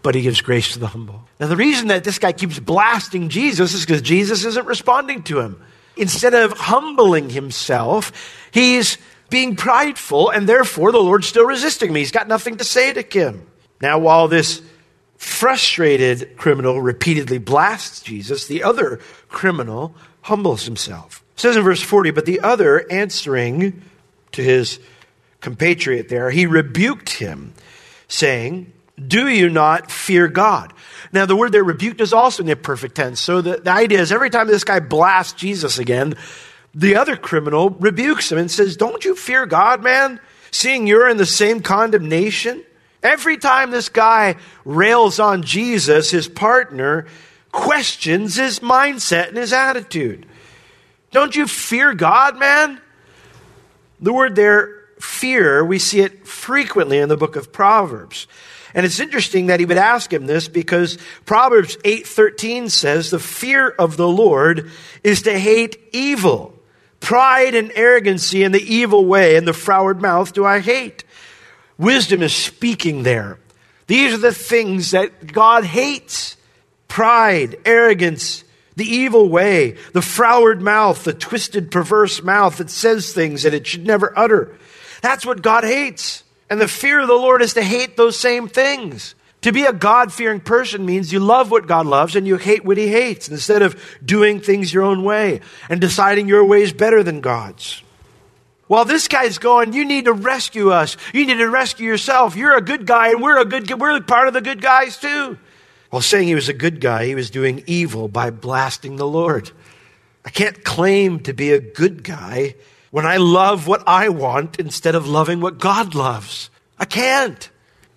but 0.03 0.13
he 0.13 0.21
gives 0.21 0.41
grace 0.41 0.73
to 0.73 0.79
the 0.79 0.85
humble. 0.85 1.27
Now, 1.39 1.47
the 1.47 1.55
reason 1.55 1.87
that 1.87 2.03
this 2.03 2.19
guy 2.19 2.33
keeps 2.33 2.59
blasting 2.59 3.29
Jesus 3.29 3.73
is 3.73 3.83
because 3.83 4.03
Jesus 4.03 4.45
isn't 4.45 4.67
responding 4.67 5.23
to 5.23 5.39
him 5.39 5.59
instead 5.97 6.35
of 6.35 6.51
humbling 6.53 7.31
himself, 7.31 8.11
he's 8.51 8.99
being 9.31 9.55
prideful, 9.55 10.29
and 10.29 10.47
therefore 10.47 10.91
the 10.91 10.99
Lord's 10.99 11.25
still 11.25 11.47
resisting 11.47 11.91
me. 11.91 12.01
He's 12.01 12.11
got 12.11 12.27
nothing 12.27 12.57
to 12.57 12.63
say 12.63 12.93
to 12.93 13.01
him. 13.01 13.47
Now, 13.81 13.97
while 13.97 14.27
this 14.27 14.61
frustrated 15.21 16.35
criminal 16.35 16.81
repeatedly 16.81 17.37
blasts 17.37 18.01
Jesus, 18.01 18.47
the 18.47 18.63
other 18.63 18.99
criminal 19.29 19.93
humbles 20.21 20.65
himself. 20.65 21.23
It 21.35 21.41
says 21.41 21.55
in 21.55 21.63
verse 21.63 21.81
40, 21.81 22.09
but 22.09 22.25
the 22.25 22.39
other 22.39 22.91
answering 22.91 23.83
to 24.31 24.43
his 24.43 24.79
compatriot 25.39 26.09
there, 26.09 26.31
he 26.31 26.47
rebuked 26.47 27.09
him, 27.09 27.53
saying, 28.07 28.73
Do 28.95 29.27
you 29.27 29.47
not 29.49 29.91
fear 29.91 30.27
God? 30.27 30.73
Now, 31.13 31.27
the 31.27 31.35
word 31.35 31.51
there, 31.51 31.63
rebuked, 31.63 32.01
is 32.01 32.13
also 32.13 32.41
in 32.41 32.47
the 32.47 32.55
perfect 32.55 32.95
tense. 32.95 33.19
So 33.19 33.41
the, 33.41 33.57
the 33.57 33.71
idea 33.71 34.01
is 34.01 34.11
every 34.11 34.31
time 34.31 34.47
this 34.47 34.63
guy 34.63 34.79
blasts 34.79 35.33
Jesus 35.33 35.77
again, 35.77 36.15
the 36.73 36.95
other 36.95 37.15
criminal 37.15 37.69
rebukes 37.69 38.31
him 38.31 38.39
and 38.39 38.49
says, 38.49 38.75
Don't 38.75 39.05
you 39.05 39.15
fear 39.15 39.45
God, 39.45 39.83
man? 39.83 40.19
Seeing 40.49 40.87
you're 40.87 41.07
in 41.07 41.17
the 41.17 41.27
same 41.27 41.61
condemnation? 41.61 42.63
Every 43.03 43.37
time 43.37 43.71
this 43.71 43.89
guy 43.89 44.35
rails 44.63 45.19
on 45.19 45.43
Jesus, 45.43 46.11
his 46.11 46.27
partner 46.27 47.07
questions 47.51 48.35
his 48.35 48.59
mindset 48.59 49.29
and 49.29 49.37
his 49.37 49.53
attitude. 49.53 50.25
Don't 51.11 51.35
you 51.35 51.47
fear 51.47 51.93
God, 51.93 52.39
man? 52.39 52.79
The 53.99 54.13
word 54.13 54.35
there, 54.35 54.85
fear, 54.99 55.63
we 55.63 55.77
see 55.79 56.01
it 56.01 56.27
frequently 56.27 56.99
in 56.99 57.09
the 57.09 57.17
book 57.17 57.35
of 57.35 57.51
Proverbs. 57.51 58.27
And 58.73 58.85
it's 58.85 58.99
interesting 58.99 59.47
that 59.47 59.59
he 59.59 59.65
would 59.65 59.77
ask 59.77 60.11
him 60.13 60.27
this 60.27 60.47
because 60.47 60.97
Proverbs 61.25 61.77
8:13 61.83 62.69
says 62.69 63.09
the 63.09 63.19
fear 63.19 63.67
of 63.67 63.97
the 63.97 64.07
Lord 64.07 64.71
is 65.03 65.23
to 65.23 65.37
hate 65.37 65.77
evil. 65.91 66.57
Pride 67.01 67.55
and 67.55 67.71
arrogancy 67.75 68.43
and 68.43 68.55
the 68.55 68.73
evil 68.73 69.05
way 69.05 69.35
and 69.35 69.47
the 69.47 69.53
froward 69.53 70.01
mouth 70.01 70.31
do 70.33 70.45
I 70.45 70.59
hate. 70.59 71.03
Wisdom 71.81 72.21
is 72.21 72.35
speaking 72.35 73.01
there. 73.01 73.39
These 73.87 74.13
are 74.13 74.19
the 74.19 74.33
things 74.33 74.91
that 74.91 75.33
God 75.33 75.65
hates. 75.65 76.37
Pride, 76.87 77.57
arrogance, 77.65 78.43
the 78.75 78.85
evil 78.85 79.29
way, 79.29 79.71
the 79.91 80.03
froward 80.03 80.61
mouth, 80.61 81.03
the 81.03 81.13
twisted, 81.13 81.71
perverse 81.71 82.21
mouth 82.21 82.57
that 82.57 82.69
says 82.69 83.11
things 83.13 83.41
that 83.41 83.55
it 83.55 83.65
should 83.65 83.87
never 83.87 84.13
utter. 84.15 84.55
That's 85.01 85.25
what 85.25 85.41
God 85.41 85.63
hates. 85.63 86.23
And 86.51 86.61
the 86.61 86.67
fear 86.67 86.99
of 86.99 87.07
the 87.07 87.15
Lord 87.15 87.41
is 87.41 87.55
to 87.55 87.63
hate 87.63 87.97
those 87.97 88.19
same 88.19 88.47
things. 88.47 89.15
To 89.41 89.51
be 89.51 89.63
a 89.63 89.73
God 89.73 90.13
fearing 90.13 90.39
person 90.39 90.85
means 90.85 91.11
you 91.11 91.19
love 91.19 91.49
what 91.49 91.65
God 91.65 91.87
loves 91.87 92.15
and 92.15 92.27
you 92.27 92.37
hate 92.37 92.63
what 92.63 92.77
He 92.77 92.89
hates 92.89 93.27
instead 93.27 93.63
of 93.63 93.83
doing 94.05 94.39
things 94.39 94.71
your 94.71 94.83
own 94.83 95.03
way 95.03 95.41
and 95.67 95.81
deciding 95.81 96.27
your 96.27 96.45
way 96.45 96.61
is 96.61 96.73
better 96.73 97.01
than 97.01 97.21
God's. 97.21 97.81
While 98.71 98.85
this 98.85 99.09
guy's 99.09 99.37
going, 99.37 99.73
you 99.73 99.83
need 99.83 100.05
to 100.05 100.13
rescue 100.13 100.71
us. 100.71 100.95
You 101.13 101.25
need 101.25 101.39
to 101.39 101.49
rescue 101.49 101.85
yourself. 101.85 102.37
You're 102.37 102.55
a 102.55 102.61
good 102.61 102.85
guy, 102.85 103.09
and 103.09 103.21
we're 103.21 103.37
a 103.37 103.43
good. 103.43 103.69
We're 103.77 103.99
part 103.99 104.29
of 104.29 104.33
the 104.33 104.39
good 104.39 104.61
guys 104.61 104.95
too. 104.95 105.37
While 105.89 106.01
saying 106.01 106.29
he 106.29 106.35
was 106.35 106.47
a 106.47 106.53
good 106.53 106.79
guy, 106.79 107.05
he 107.05 107.13
was 107.13 107.29
doing 107.29 107.65
evil 107.67 108.07
by 108.07 108.29
blasting 108.29 108.95
the 108.95 109.05
Lord. 109.05 109.51
I 110.23 110.29
can't 110.29 110.63
claim 110.63 111.19
to 111.23 111.33
be 111.33 111.51
a 111.51 111.59
good 111.59 112.01
guy 112.01 112.55
when 112.91 113.05
I 113.05 113.17
love 113.17 113.67
what 113.67 113.83
I 113.87 114.07
want 114.07 114.57
instead 114.57 114.95
of 114.95 115.05
loving 115.05 115.41
what 115.41 115.57
God 115.57 115.93
loves. 115.93 116.49
I 116.79 116.85
can't. 116.85 117.49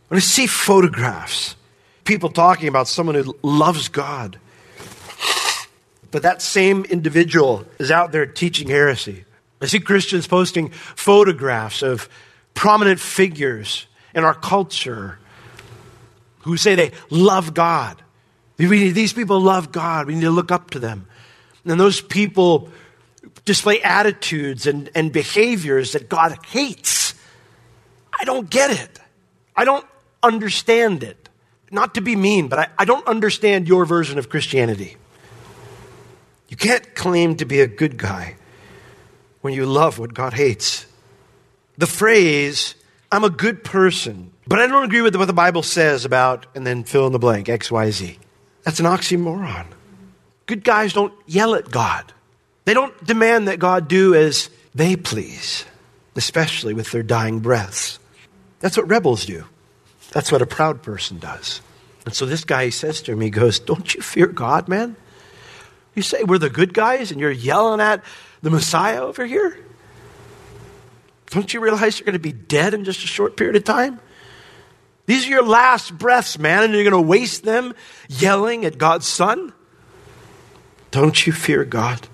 When 0.09 0.17
I 0.17 0.21
see 0.21 0.49
photographs, 0.49 1.55
people 2.03 2.31
talking 2.31 2.67
about 2.67 2.89
someone 2.89 3.15
who 3.15 3.37
loves 3.45 3.87
God, 3.87 4.41
but 6.11 6.23
that 6.23 6.43
same 6.43 6.85
individual 6.87 7.65
is 7.79 7.93
out 7.93 8.11
there 8.11 8.27
teaching 8.27 8.67
heresy. 8.67 9.25
I 9.61 9.67
see 9.67 9.81
Christians 9.81 10.27
posting 10.27 10.71
photographs 10.71 11.83
of 11.83 12.09
prominent 12.55 13.01
figures 13.01 13.87
in 14.15 14.25
our 14.25 14.35
culture 14.35 15.19
who 16.41 16.57
say 16.57 16.75
they 16.75 16.93
love 17.11 17.55
God. 17.55 18.03
These 18.57 19.13
people 19.13 19.41
love 19.41 19.73
God. 19.73 20.07
We 20.07 20.15
need 20.15 20.23
to 20.23 20.31
look 20.31 20.53
up 20.53 20.71
to 20.71 20.79
them. 20.79 21.07
And 21.65 21.81
those 21.81 22.01
people 22.01 22.69
display 23.45 23.81
attitudes 23.83 24.67
and, 24.67 24.91
and 24.95 25.13
behaviors 25.13 25.93
that 25.93 26.09
God 26.09 26.39
hates. 26.47 27.15
I 28.19 28.25
don't 28.25 28.49
get 28.49 28.71
it. 28.71 29.01
I 29.57 29.65
don't 29.65 29.87
understand 30.23 31.03
it. 31.03 31.29
Not 31.71 31.95
to 31.95 32.01
be 32.01 32.15
mean, 32.15 32.49
but 32.49 32.59
I, 32.59 32.69
I 32.79 32.85
don't 32.85 33.07
understand 33.07 33.67
your 33.67 33.85
version 33.85 34.19
of 34.19 34.29
Christianity. 34.29 34.97
You 36.49 36.57
can't 36.57 36.95
claim 36.95 37.37
to 37.37 37.45
be 37.45 37.61
a 37.61 37.67
good 37.67 37.97
guy 37.97 38.37
when 39.45 39.53
you 39.53 39.67
love 39.67 39.99
what 39.99 40.15
God 40.15 40.33
hates. 40.33 40.87
The 41.77 41.87
phrase, 41.87 42.75
I'm 43.13 43.25
a 43.25 43.29
good 43.29 43.63
person, 43.63 44.33
but 44.47 44.59
I 44.59 44.67
don't 44.67 44.85
agree 44.85 45.03
with 45.03 45.17
what 45.17 45.27
the 45.27 45.35
Bible 45.35 45.63
says 45.63 46.07
about, 46.07 46.47
and 46.55 46.67
then 46.67 46.83
fill 46.83 47.07
in 47.07 47.13
the 47.13 47.19
blank, 47.19 47.51
X, 47.51 47.71
Y, 47.71 47.91
Z. 47.91 48.19
That's 48.63 48.81
an 48.81 48.87
oxymoron. 48.87 49.67
Good 50.47 50.65
guys 50.65 50.95
don't 50.95 51.13
yell 51.27 51.55
at 51.55 51.71
God. 51.71 52.11
They 52.65 52.73
don't 52.73 53.05
demand 53.05 53.49
that 53.49 53.59
God 53.59 53.87
do 53.87 54.15
as 54.15 54.49
they 54.75 54.97
please, 54.97 55.67
especially 56.17 56.73
with 56.73 56.91
their 56.91 57.03
dying 57.03 57.41
breaths. 57.41 57.99
That's 58.61 58.79
what 58.79 58.89
rebels 58.89 59.27
do. 59.27 59.45
That's 60.13 60.33
what 60.33 60.41
a 60.41 60.47
proud 60.47 60.83
person 60.83 61.19
does. 61.19 61.61
And 62.07 62.15
so 62.15 62.25
this 62.25 62.45
guy 62.45 62.71
says 62.71 63.03
to 63.03 63.15
me, 63.15 63.27
he 63.27 63.31
goes, 63.31 63.59
Don't 63.59 63.95
you 63.95 64.01
fear 64.01 64.27
God, 64.27 64.69
man? 64.69 64.97
You 65.95 66.01
say 66.01 66.25
we're 66.25 66.39
the 66.39 66.49
good 66.49 66.73
guys 66.73 67.13
and 67.13 67.21
you're 67.21 67.31
yelling 67.31 67.83
at 67.83 68.03
the 68.45 68.51
Messiah 68.51 69.03
over 69.03 69.25
here? 69.27 69.59
Don't 71.31 71.53
you 71.53 71.61
realize 71.61 71.99
you're 71.99 72.05
going 72.05 72.13
to 72.13 72.19
be 72.21 72.33
dead 72.33 72.75
in 72.75 72.85
just 72.85 73.03
a 73.03 73.07
short 73.07 73.37
period 73.37 73.57
of 73.57 73.65
time? 73.65 73.99
These 75.07 75.27
are 75.27 75.31
your 75.31 75.45
last 75.45 75.97
breaths, 75.99 76.39
man, 76.39 76.63
and 76.63 76.73
you're 76.73 76.89
going 76.89 76.93
to 76.93 77.09
waste 77.09 77.43
them 77.43 77.75
yelling 78.09 78.65
at 78.65 78.79
God's 78.79 79.07
Son? 79.07 79.53
Don't 80.93 81.27
you 81.27 81.33
fear 81.33 81.65
God? 81.65 82.07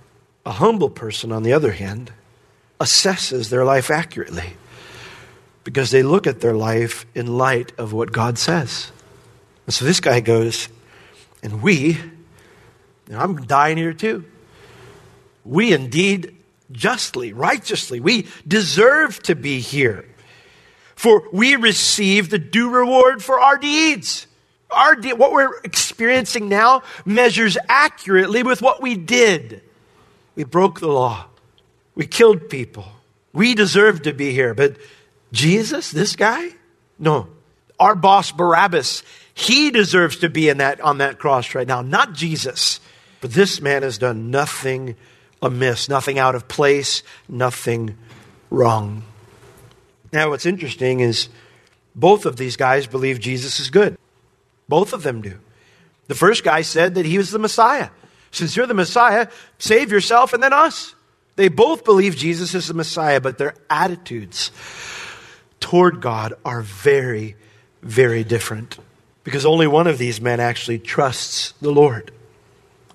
A 0.46 0.52
humble 0.52 0.88
person, 0.88 1.32
on 1.32 1.42
the 1.42 1.52
other 1.52 1.72
hand, 1.72 2.12
assesses 2.80 3.50
their 3.50 3.64
life 3.64 3.90
accurately 3.90 4.54
because 5.64 5.90
they 5.90 6.02
look 6.02 6.26
at 6.26 6.40
their 6.40 6.54
life 6.54 7.04
in 7.14 7.26
light 7.26 7.72
of 7.76 7.92
what 7.92 8.12
God 8.12 8.38
says. 8.38 8.90
And 9.66 9.74
so 9.74 9.84
this 9.84 10.00
guy 10.00 10.20
goes, 10.20 10.68
and 11.42 11.60
we 11.60 11.98
and 13.08 13.18
I'm 13.18 13.44
dying 13.44 13.76
here 13.76 13.92
too. 13.92 14.24
We 15.44 15.72
indeed 15.72 16.36
justly, 16.72 17.32
righteously, 17.32 18.00
we 18.00 18.28
deserve 18.46 19.22
to 19.24 19.34
be 19.34 19.60
here. 19.60 20.06
For 20.94 21.24
we 21.32 21.56
receive 21.56 22.28
the 22.28 22.38
due 22.38 22.70
reward 22.70 23.22
for 23.22 23.40
our 23.40 23.56
deeds. 23.56 24.26
Our 24.70 24.94
de- 24.94 25.14
what 25.14 25.32
we're 25.32 25.58
experiencing 25.64 26.48
now 26.48 26.82
measures 27.04 27.56
accurately 27.68 28.42
with 28.42 28.62
what 28.62 28.82
we 28.82 28.96
did. 28.96 29.62
We 30.36 30.44
broke 30.44 30.80
the 30.80 30.88
law. 30.88 31.26
We 31.94 32.06
killed 32.06 32.48
people. 32.48 32.86
We 33.32 33.54
deserve 33.54 34.02
to 34.02 34.12
be 34.12 34.32
here. 34.32 34.54
But 34.54 34.76
Jesus, 35.32 35.90
this 35.90 36.16
guy? 36.16 36.50
No. 36.98 37.28
Our 37.78 37.94
boss 37.94 38.30
Barabbas, 38.30 39.02
he 39.34 39.70
deserves 39.70 40.18
to 40.18 40.28
be 40.28 40.48
in 40.48 40.58
that, 40.58 40.80
on 40.80 40.98
that 40.98 41.18
cross 41.18 41.54
right 41.54 41.66
now, 41.66 41.82
not 41.82 42.12
Jesus. 42.12 42.78
But 43.20 43.32
this 43.32 43.60
man 43.60 43.82
has 43.82 43.98
done 43.98 44.30
nothing 44.30 44.96
amiss, 45.42 45.88
nothing 45.88 46.18
out 46.18 46.34
of 46.34 46.48
place, 46.48 47.02
nothing 47.28 47.96
wrong. 48.50 49.02
Now, 50.12 50.30
what's 50.30 50.46
interesting 50.46 51.00
is 51.00 51.28
both 51.94 52.26
of 52.26 52.36
these 52.36 52.56
guys 52.56 52.86
believe 52.86 53.20
Jesus 53.20 53.60
is 53.60 53.70
good. 53.70 53.96
Both 54.68 54.92
of 54.92 55.02
them 55.02 55.22
do. 55.22 55.38
The 56.08 56.14
first 56.14 56.44
guy 56.44 56.62
said 56.62 56.94
that 56.96 57.06
he 57.06 57.18
was 57.18 57.30
the 57.30 57.38
Messiah. 57.38 57.90
Since 58.30 58.56
you're 58.56 58.66
the 58.66 58.74
Messiah, 58.74 59.28
save 59.58 59.90
yourself 59.90 60.32
and 60.32 60.42
then 60.42 60.52
us. 60.52 60.94
They 61.36 61.48
both 61.48 61.84
believe 61.84 62.16
Jesus 62.16 62.54
is 62.54 62.68
the 62.68 62.74
Messiah, 62.74 63.20
but 63.20 63.38
their 63.38 63.54
attitudes 63.68 64.50
toward 65.58 66.00
God 66.00 66.34
are 66.44 66.62
very, 66.62 67.36
very 67.82 68.24
different. 68.24 68.78
Because 69.24 69.46
only 69.46 69.66
one 69.66 69.86
of 69.86 69.98
these 69.98 70.20
men 70.20 70.40
actually 70.40 70.78
trusts 70.78 71.52
the 71.60 71.70
Lord. 71.70 72.10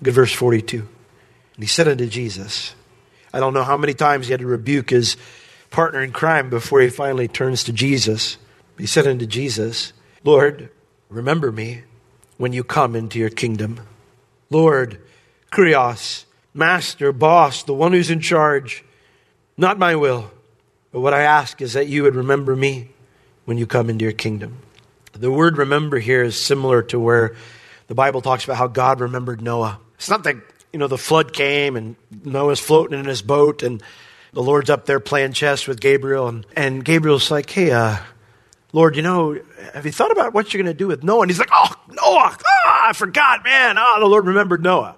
Look 0.00 0.08
at 0.08 0.14
verse 0.14 0.32
42. 0.32 0.86
And 1.56 1.64
he 1.64 1.68
said 1.68 1.88
unto 1.88 2.06
Jesus, 2.06 2.74
I 3.32 3.40
don't 3.40 3.54
know 3.54 3.64
how 3.64 3.76
many 3.76 3.94
times 3.94 4.26
he 4.26 4.32
had 4.32 4.40
to 4.40 4.46
rebuke 4.46 4.90
his 4.90 5.16
partner 5.70 6.02
in 6.02 6.12
crime 6.12 6.50
before 6.50 6.80
he 6.80 6.88
finally 6.88 7.28
turns 7.28 7.64
to 7.64 7.72
Jesus. 7.72 8.38
He 8.78 8.86
said 8.86 9.06
unto 9.06 9.26
Jesus, 9.26 9.92
Lord, 10.22 10.70
remember 11.08 11.50
me 11.50 11.82
when 12.36 12.52
you 12.52 12.62
come 12.62 12.94
into 12.94 13.18
your 13.18 13.30
kingdom. 13.30 13.80
Lord, 14.50 15.00
Kurios, 15.50 16.24
master, 16.54 17.12
boss, 17.12 17.62
the 17.62 17.74
one 17.74 17.92
who's 17.92 18.10
in 18.10 18.20
charge, 18.20 18.84
not 19.56 19.78
my 19.78 19.96
will, 19.96 20.30
but 20.92 21.00
what 21.00 21.14
I 21.14 21.22
ask 21.22 21.60
is 21.60 21.72
that 21.72 21.88
you 21.88 22.02
would 22.02 22.14
remember 22.14 22.54
me 22.54 22.90
when 23.44 23.58
you 23.58 23.66
come 23.66 23.88
into 23.90 24.04
your 24.04 24.12
kingdom. 24.12 24.58
The 25.12 25.30
word 25.30 25.56
remember 25.56 25.98
here 25.98 26.22
is 26.22 26.40
similar 26.40 26.82
to 26.84 27.00
where 27.00 27.34
the 27.86 27.94
Bible 27.94 28.20
talks 28.20 28.44
about 28.44 28.56
how 28.56 28.66
God 28.66 29.00
remembered 29.00 29.40
Noah. 29.40 29.78
It's 29.94 30.10
not 30.10 30.24
that, 30.24 30.36
you 30.76 30.78
know, 30.78 30.88
the 30.88 30.98
flood 30.98 31.32
came 31.32 31.74
and 31.74 31.96
Noah's 32.22 32.60
floating 32.60 33.00
in 33.00 33.06
his 33.06 33.22
boat 33.22 33.62
and 33.62 33.82
the 34.34 34.42
Lord's 34.42 34.68
up 34.68 34.84
there 34.84 35.00
playing 35.00 35.32
chess 35.32 35.66
with 35.66 35.80
Gabriel. 35.80 36.28
And, 36.28 36.44
and 36.54 36.84
Gabriel's 36.84 37.30
like, 37.30 37.48
hey, 37.48 37.70
uh, 37.70 37.96
Lord, 38.74 38.94
you 38.94 39.00
know, 39.00 39.40
have 39.72 39.86
you 39.86 39.90
thought 39.90 40.10
about 40.10 40.34
what 40.34 40.52
you're 40.52 40.62
going 40.62 40.70
to 40.70 40.78
do 40.78 40.86
with 40.86 41.02
Noah? 41.02 41.22
And 41.22 41.30
he's 41.30 41.38
like, 41.38 41.48
oh, 41.50 41.72
Noah, 41.88 42.36
oh, 42.38 42.80
I 42.82 42.92
forgot, 42.92 43.42
man. 43.42 43.76
Oh, 43.78 43.96
the 44.00 44.04
Lord 44.04 44.26
remembered 44.26 44.62
Noah. 44.62 44.96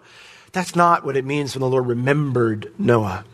That's 0.51 0.75
not 0.75 1.05
what 1.05 1.17
it 1.17 1.25
means 1.25 1.55
when 1.55 1.61
the 1.61 1.69
Lord 1.69 1.87
remembered 1.87 2.73
Noah. 2.77 3.25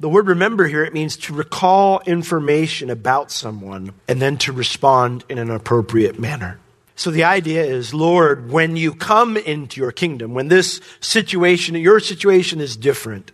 The 0.00 0.08
word 0.08 0.28
remember 0.28 0.66
here, 0.68 0.84
it 0.84 0.94
means 0.94 1.18
to 1.18 1.34
recall 1.34 2.00
information 2.06 2.88
about 2.88 3.30
someone 3.30 3.92
and 4.08 4.18
then 4.18 4.38
to 4.38 4.52
respond 4.52 5.26
in 5.28 5.36
an 5.36 5.50
appropriate 5.50 6.18
manner. 6.18 6.58
So 7.02 7.10
the 7.10 7.24
idea 7.24 7.64
is, 7.64 7.92
Lord, 7.92 8.52
when 8.52 8.76
you 8.76 8.94
come 8.94 9.36
into 9.36 9.80
your 9.80 9.90
kingdom, 9.90 10.34
when 10.34 10.46
this 10.46 10.80
situation, 11.00 11.74
your 11.74 11.98
situation 11.98 12.60
is 12.60 12.76
different, 12.76 13.32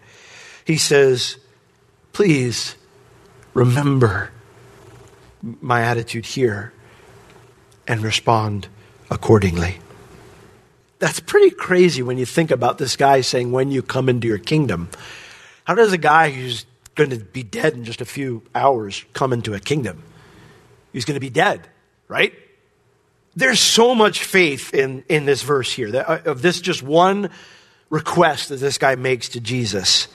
he 0.64 0.78
says, 0.78 1.36
please 2.14 2.76
remember 3.52 4.30
my 5.42 5.82
attitude 5.82 6.24
here 6.24 6.72
and 7.86 8.00
respond 8.00 8.68
accordingly. 9.10 9.80
That's 10.98 11.20
pretty 11.20 11.50
crazy 11.50 12.00
when 12.00 12.16
you 12.16 12.24
think 12.24 12.50
about 12.50 12.78
this 12.78 12.96
guy 12.96 13.20
saying, 13.20 13.52
when 13.52 13.70
you 13.70 13.82
come 13.82 14.08
into 14.08 14.26
your 14.26 14.38
kingdom. 14.38 14.88
How 15.64 15.74
does 15.74 15.92
a 15.92 15.98
guy 15.98 16.30
who's 16.30 16.64
going 16.94 17.10
to 17.10 17.18
be 17.18 17.42
dead 17.42 17.74
in 17.74 17.84
just 17.84 18.00
a 18.00 18.06
few 18.06 18.44
hours 18.54 19.04
come 19.12 19.34
into 19.34 19.52
a 19.52 19.60
kingdom? 19.60 20.04
He's 20.94 21.04
going 21.04 21.16
to 21.16 21.20
be 21.20 21.28
dead, 21.28 21.68
right? 22.08 22.32
There's 23.38 23.60
so 23.60 23.94
much 23.94 24.24
faith 24.24 24.74
in, 24.74 25.04
in 25.08 25.24
this 25.24 25.42
verse 25.42 25.72
here, 25.72 25.92
that, 25.92 26.10
uh, 26.10 26.30
of 26.32 26.42
this 26.42 26.60
just 26.60 26.82
one 26.82 27.30
request 27.88 28.48
that 28.48 28.56
this 28.56 28.78
guy 28.78 28.96
makes 28.96 29.28
to 29.30 29.40
Jesus. 29.40 30.08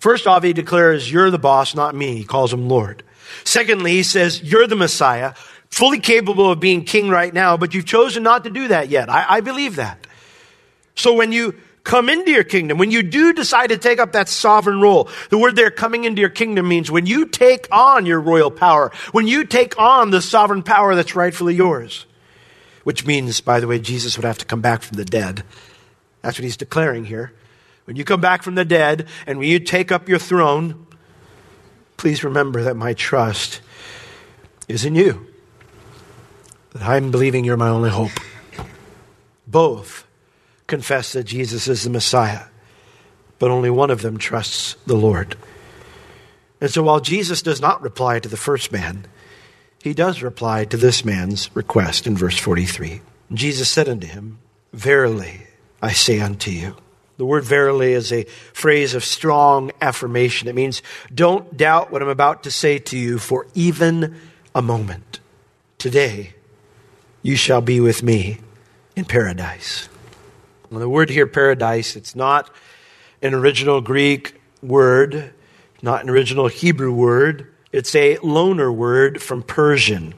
First 0.00 0.26
off, 0.26 0.42
he 0.42 0.52
declares, 0.52 1.10
You're 1.10 1.30
the 1.30 1.38
boss, 1.38 1.76
not 1.76 1.94
me. 1.94 2.16
He 2.16 2.24
calls 2.24 2.52
him 2.52 2.68
Lord. 2.68 3.04
Secondly, 3.44 3.92
he 3.92 4.02
says, 4.02 4.42
You're 4.42 4.66
the 4.66 4.74
Messiah, 4.74 5.34
fully 5.70 6.00
capable 6.00 6.50
of 6.50 6.58
being 6.58 6.84
king 6.84 7.08
right 7.08 7.32
now, 7.32 7.56
but 7.56 7.72
you've 7.72 7.86
chosen 7.86 8.24
not 8.24 8.42
to 8.42 8.50
do 8.50 8.66
that 8.66 8.88
yet. 8.88 9.08
I, 9.08 9.24
I 9.28 9.40
believe 9.42 9.76
that. 9.76 10.04
So 10.96 11.14
when 11.14 11.30
you 11.30 11.54
come 11.84 12.08
into 12.08 12.32
your 12.32 12.42
kingdom, 12.42 12.78
when 12.78 12.90
you 12.90 13.04
do 13.04 13.32
decide 13.32 13.68
to 13.68 13.78
take 13.78 14.00
up 14.00 14.10
that 14.14 14.28
sovereign 14.28 14.80
role, 14.80 15.08
the 15.30 15.38
word 15.38 15.54
there 15.54 15.70
coming 15.70 16.02
into 16.02 16.20
your 16.20 16.30
kingdom 16.30 16.66
means 16.66 16.90
when 16.90 17.06
you 17.06 17.26
take 17.26 17.68
on 17.70 18.06
your 18.06 18.20
royal 18.20 18.50
power, 18.50 18.90
when 19.12 19.28
you 19.28 19.44
take 19.44 19.78
on 19.78 20.10
the 20.10 20.20
sovereign 20.20 20.64
power 20.64 20.96
that's 20.96 21.14
rightfully 21.14 21.54
yours 21.54 22.06
which 22.86 23.04
means, 23.04 23.40
by 23.40 23.58
the 23.58 23.66
way, 23.66 23.80
Jesus 23.80 24.16
would 24.16 24.24
have 24.24 24.38
to 24.38 24.44
come 24.44 24.60
back 24.60 24.80
from 24.80 24.96
the 24.96 25.04
dead. 25.04 25.42
That's 26.22 26.38
what 26.38 26.44
he's 26.44 26.56
declaring 26.56 27.04
here. 27.04 27.32
When 27.84 27.96
you 27.96 28.04
come 28.04 28.20
back 28.20 28.44
from 28.44 28.54
the 28.54 28.64
dead 28.64 29.08
and 29.26 29.40
when 29.40 29.48
you 29.48 29.58
take 29.58 29.90
up 29.90 30.08
your 30.08 30.20
throne, 30.20 30.86
please 31.96 32.22
remember 32.22 32.62
that 32.62 32.76
my 32.76 32.94
trust 32.94 33.60
is 34.68 34.84
in 34.84 34.94
you, 34.94 35.26
that 36.74 36.82
I'm 36.82 37.10
believing 37.10 37.44
you're 37.44 37.56
my 37.56 37.70
only 37.70 37.90
hope. 37.90 38.20
Both 39.48 40.06
confess 40.68 41.12
that 41.14 41.24
Jesus 41.24 41.66
is 41.66 41.82
the 41.82 41.90
Messiah, 41.90 42.44
but 43.40 43.50
only 43.50 43.68
one 43.68 43.90
of 43.90 44.02
them 44.02 44.16
trusts 44.16 44.76
the 44.86 44.94
Lord. 44.94 45.36
And 46.60 46.70
so 46.70 46.84
while 46.84 47.00
Jesus 47.00 47.42
does 47.42 47.60
not 47.60 47.82
reply 47.82 48.20
to 48.20 48.28
the 48.28 48.36
first 48.36 48.70
man, 48.70 49.08
he 49.86 49.94
does 49.94 50.20
reply 50.20 50.64
to 50.64 50.76
this 50.76 51.04
man's 51.04 51.54
request 51.54 52.08
in 52.08 52.16
verse 52.16 52.36
43. 52.36 53.02
Jesus 53.32 53.68
said 53.68 53.88
unto 53.88 54.08
him, 54.08 54.40
Verily 54.72 55.46
I 55.80 55.92
say 55.92 56.18
unto 56.18 56.50
you. 56.50 56.74
The 57.18 57.24
word 57.24 57.44
verily 57.44 57.92
is 57.92 58.12
a 58.12 58.24
phrase 58.52 58.94
of 58.94 59.04
strong 59.04 59.70
affirmation. 59.80 60.48
It 60.48 60.56
means, 60.56 60.82
don't 61.14 61.56
doubt 61.56 61.92
what 61.92 62.02
I'm 62.02 62.08
about 62.08 62.42
to 62.42 62.50
say 62.50 62.80
to 62.80 62.98
you 62.98 63.20
for 63.20 63.46
even 63.54 64.16
a 64.56 64.60
moment. 64.60 65.20
Today, 65.78 66.34
you 67.22 67.36
shall 67.36 67.60
be 67.60 67.78
with 67.78 68.02
me 68.02 68.40
in 68.96 69.04
paradise. 69.04 69.88
Well, 70.68 70.80
the 70.80 70.88
word 70.88 71.10
here, 71.10 71.28
paradise, 71.28 71.94
it's 71.94 72.16
not 72.16 72.50
an 73.22 73.34
original 73.34 73.80
Greek 73.80 74.34
word, 74.64 75.32
not 75.80 76.02
an 76.02 76.10
original 76.10 76.48
Hebrew 76.48 76.92
word. 76.92 77.52
It's 77.72 77.94
a 77.94 78.16
loaner 78.18 78.72
word 78.74 79.20
from 79.20 79.42
Persian. 79.42 80.14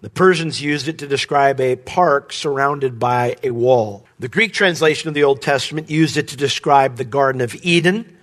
The 0.00 0.10
Persians 0.10 0.62
used 0.62 0.86
it 0.86 0.98
to 0.98 1.06
describe 1.06 1.60
a 1.60 1.76
park 1.76 2.32
surrounded 2.32 2.98
by 2.98 3.36
a 3.42 3.50
wall. 3.50 4.04
The 4.18 4.28
Greek 4.28 4.52
translation 4.52 5.08
of 5.08 5.14
the 5.14 5.24
Old 5.24 5.42
Testament 5.42 5.90
used 5.90 6.16
it 6.16 6.28
to 6.28 6.36
describe 6.36 6.96
the 6.96 7.04
Garden 7.04 7.40
of 7.40 7.54
Eden, 7.64 8.16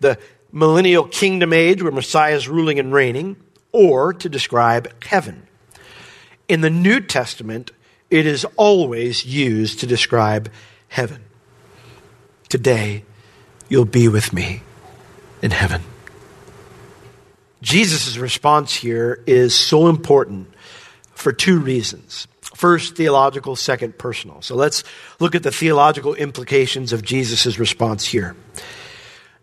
the 0.00 0.18
millennial 0.52 1.04
kingdom 1.04 1.52
age 1.52 1.82
where 1.82 1.90
Messiah 1.90 2.36
is 2.36 2.48
ruling 2.48 2.78
and 2.78 2.92
reigning, 2.92 3.36
or 3.72 4.12
to 4.12 4.28
describe 4.28 4.92
heaven. 5.04 5.48
In 6.46 6.60
the 6.60 6.70
New 6.70 7.00
Testament, 7.00 7.72
it 8.10 8.26
is 8.26 8.44
always 8.56 9.26
used 9.26 9.80
to 9.80 9.86
describe 9.86 10.50
heaven. 10.88 11.24
Today, 12.48 13.02
you'll 13.68 13.86
be 13.86 14.06
with 14.06 14.32
me 14.32 14.62
in 15.42 15.50
heaven. 15.50 15.82
Jesus' 17.64 18.18
response 18.18 18.74
here 18.74 19.22
is 19.26 19.54
so 19.58 19.88
important 19.88 20.52
for 21.14 21.32
two 21.32 21.58
reasons. 21.58 22.28
First, 22.42 22.94
theological, 22.94 23.56
second, 23.56 23.96
personal. 23.96 24.42
So 24.42 24.54
let's 24.54 24.84
look 25.18 25.34
at 25.34 25.42
the 25.42 25.50
theological 25.50 26.14
implications 26.14 26.92
of 26.92 27.02
Jesus' 27.02 27.58
response 27.58 28.04
here. 28.04 28.36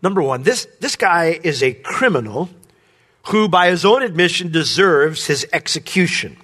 Number 0.02 0.22
one, 0.22 0.44
this, 0.44 0.68
this 0.78 0.94
guy 0.94 1.38
is 1.42 1.64
a 1.64 1.72
criminal 1.74 2.48
who, 3.26 3.48
by 3.48 3.70
his 3.70 3.84
own 3.84 4.02
admission, 4.02 4.52
deserves 4.52 5.26
his 5.26 5.44
execution. 5.52 6.36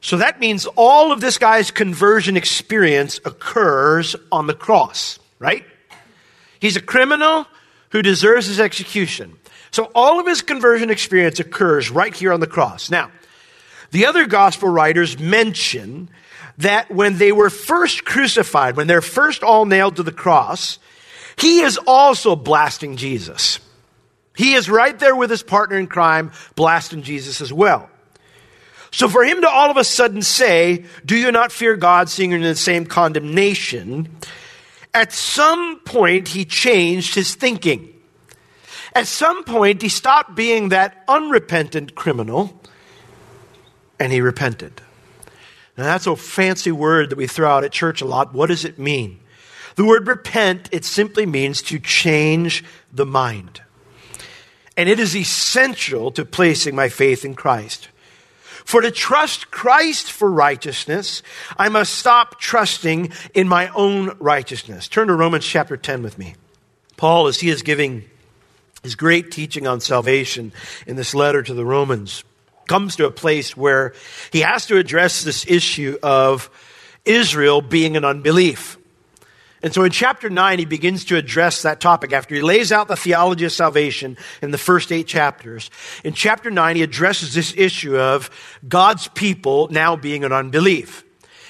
So 0.00 0.18
that 0.18 0.38
means 0.38 0.66
all 0.76 1.10
of 1.10 1.20
this 1.20 1.36
guy's 1.36 1.72
conversion 1.72 2.36
experience 2.36 3.18
occurs 3.24 4.14
on 4.30 4.46
the 4.46 4.54
cross, 4.54 5.18
right? 5.40 5.64
He's 6.60 6.76
a 6.76 6.80
criminal 6.80 7.44
who 7.90 8.02
deserves 8.02 8.46
his 8.46 8.60
execution. 8.60 9.36
So 9.70 9.90
all 9.94 10.20
of 10.20 10.26
his 10.26 10.42
conversion 10.42 10.90
experience 10.90 11.40
occurs 11.40 11.90
right 11.90 12.14
here 12.14 12.32
on 12.32 12.40
the 12.40 12.46
cross. 12.46 12.90
Now, 12.90 13.10
the 13.90 14.06
other 14.06 14.26
gospel 14.26 14.68
writers 14.68 15.18
mention 15.18 16.08
that 16.58 16.90
when 16.90 17.18
they 17.18 17.32
were 17.32 17.50
first 17.50 18.04
crucified, 18.04 18.76
when 18.76 18.86
they're 18.86 19.02
first 19.02 19.42
all 19.42 19.66
nailed 19.66 19.96
to 19.96 20.02
the 20.02 20.12
cross, 20.12 20.78
he 21.38 21.60
is 21.60 21.78
also 21.86 22.34
blasting 22.34 22.96
Jesus. 22.96 23.60
He 24.36 24.54
is 24.54 24.68
right 24.68 24.98
there 24.98 25.16
with 25.16 25.30
his 25.30 25.42
partner 25.42 25.78
in 25.78 25.86
crime, 25.86 26.32
blasting 26.54 27.02
Jesus 27.02 27.40
as 27.40 27.52
well. 27.52 27.90
So 28.90 29.08
for 29.08 29.24
him 29.24 29.42
to 29.42 29.48
all 29.48 29.70
of 29.70 29.76
a 29.76 29.84
sudden 29.84 30.22
say, 30.22 30.84
Do 31.04 31.16
you 31.16 31.32
not 31.32 31.52
fear 31.52 31.76
God, 31.76 32.08
seeing 32.08 32.30
you're 32.30 32.40
in 32.40 32.44
the 32.44 32.54
same 32.54 32.86
condemnation? 32.86 34.08
At 34.94 35.12
some 35.12 35.80
point, 35.80 36.28
he 36.28 36.46
changed 36.46 37.14
his 37.14 37.34
thinking. 37.34 37.92
At 38.96 39.06
some 39.06 39.44
point, 39.44 39.82
he 39.82 39.90
stopped 39.90 40.34
being 40.34 40.70
that 40.70 41.04
unrepentant 41.06 41.94
criminal 41.94 42.58
and 44.00 44.10
he 44.10 44.22
repented. 44.22 44.80
Now, 45.76 45.84
that's 45.84 46.06
a 46.06 46.16
fancy 46.16 46.72
word 46.72 47.10
that 47.10 47.18
we 47.18 47.26
throw 47.26 47.50
out 47.50 47.62
at 47.62 47.72
church 47.72 48.00
a 48.00 48.06
lot. 48.06 48.32
What 48.32 48.46
does 48.46 48.64
it 48.64 48.78
mean? 48.78 49.20
The 49.74 49.84
word 49.84 50.06
repent, 50.06 50.70
it 50.72 50.86
simply 50.86 51.26
means 51.26 51.60
to 51.64 51.78
change 51.78 52.64
the 52.90 53.04
mind. 53.04 53.60
And 54.78 54.88
it 54.88 54.98
is 54.98 55.14
essential 55.14 56.10
to 56.12 56.24
placing 56.24 56.74
my 56.74 56.88
faith 56.88 57.22
in 57.22 57.34
Christ. 57.34 57.90
For 58.64 58.80
to 58.80 58.90
trust 58.90 59.50
Christ 59.50 60.10
for 60.10 60.30
righteousness, 60.32 61.22
I 61.58 61.68
must 61.68 61.92
stop 61.92 62.40
trusting 62.40 63.12
in 63.34 63.46
my 63.46 63.68
own 63.74 64.16
righteousness. 64.18 64.88
Turn 64.88 65.08
to 65.08 65.14
Romans 65.14 65.44
chapter 65.44 65.76
10 65.76 66.02
with 66.02 66.16
me. 66.16 66.34
Paul, 66.96 67.26
as 67.26 67.40
he 67.40 67.50
is 67.50 67.60
giving 67.60 68.06
his 68.82 68.94
great 68.94 69.30
teaching 69.30 69.66
on 69.66 69.80
salvation 69.80 70.52
in 70.86 70.96
this 70.96 71.14
letter 71.14 71.42
to 71.42 71.54
the 71.54 71.64
Romans, 71.64 72.24
comes 72.66 72.96
to 72.96 73.06
a 73.06 73.10
place 73.10 73.56
where 73.56 73.94
he 74.32 74.40
has 74.40 74.66
to 74.66 74.76
address 74.76 75.22
this 75.22 75.46
issue 75.46 75.98
of 76.02 76.50
Israel 77.04 77.60
being 77.60 77.96
an 77.96 78.04
unbelief. 78.04 78.76
And 79.62 79.72
so 79.72 79.84
in 79.84 79.90
chapter 79.90 80.28
9, 80.28 80.58
he 80.58 80.64
begins 80.64 81.06
to 81.06 81.16
address 81.16 81.62
that 81.62 81.80
topic 81.80 82.12
after 82.12 82.34
he 82.34 82.42
lays 82.42 82.72
out 82.72 82.88
the 82.88 82.96
theology 82.96 83.46
of 83.46 83.52
salvation 83.52 84.16
in 84.42 84.50
the 84.50 84.58
first 84.58 84.92
eight 84.92 85.06
chapters. 85.06 85.70
In 86.04 86.12
chapter 86.12 86.50
9, 86.50 86.76
he 86.76 86.82
addresses 86.82 87.34
this 87.34 87.54
issue 87.56 87.96
of 87.96 88.30
God's 88.68 89.08
people 89.08 89.68
now 89.68 89.96
being 89.96 90.24
an 90.24 90.32
unbelief. 90.32 91.04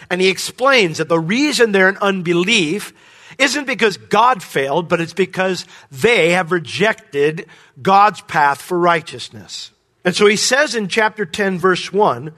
And 0.08 0.20
he 0.20 0.28
explains 0.28 0.98
that 0.98 1.08
the 1.08 1.18
reason 1.18 1.72
they're 1.72 1.88
an 1.88 1.98
unbelief 2.00 2.94
isn't 3.38 3.66
because 3.66 3.96
God 3.96 4.42
failed, 4.42 4.88
but 4.88 5.00
it's 5.00 5.12
because 5.12 5.66
they 5.90 6.30
have 6.30 6.52
rejected 6.52 7.46
God's 7.80 8.20
path 8.22 8.60
for 8.60 8.78
righteousness. 8.78 9.72
And 10.04 10.14
so 10.14 10.26
he 10.26 10.36
says 10.36 10.76
in 10.76 10.86
chapter 10.86 11.26
10, 11.26 11.58
verse 11.58 11.92
1, 11.92 12.32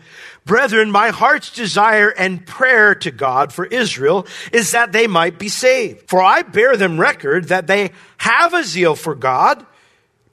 Brethren, 0.47 0.91
my 0.91 1.11
heart's 1.11 1.53
desire 1.53 2.09
and 2.09 2.47
prayer 2.47 2.95
to 2.95 3.11
God 3.11 3.53
for 3.53 3.67
Israel 3.67 4.27
is 4.53 4.71
that 4.71 4.93
they 4.93 5.07
might 5.07 5.39
be 5.39 5.51
saved. 5.51 6.09
For 6.09 6.23
I 6.23 6.41
bear 6.41 6.79
them 6.79 6.99
record 6.99 7.49
that 7.49 7.67
they 7.67 7.91
have 8.17 8.55
a 8.55 8.65
zeal 8.65 8.95
for 8.95 9.15
God, 9.15 9.67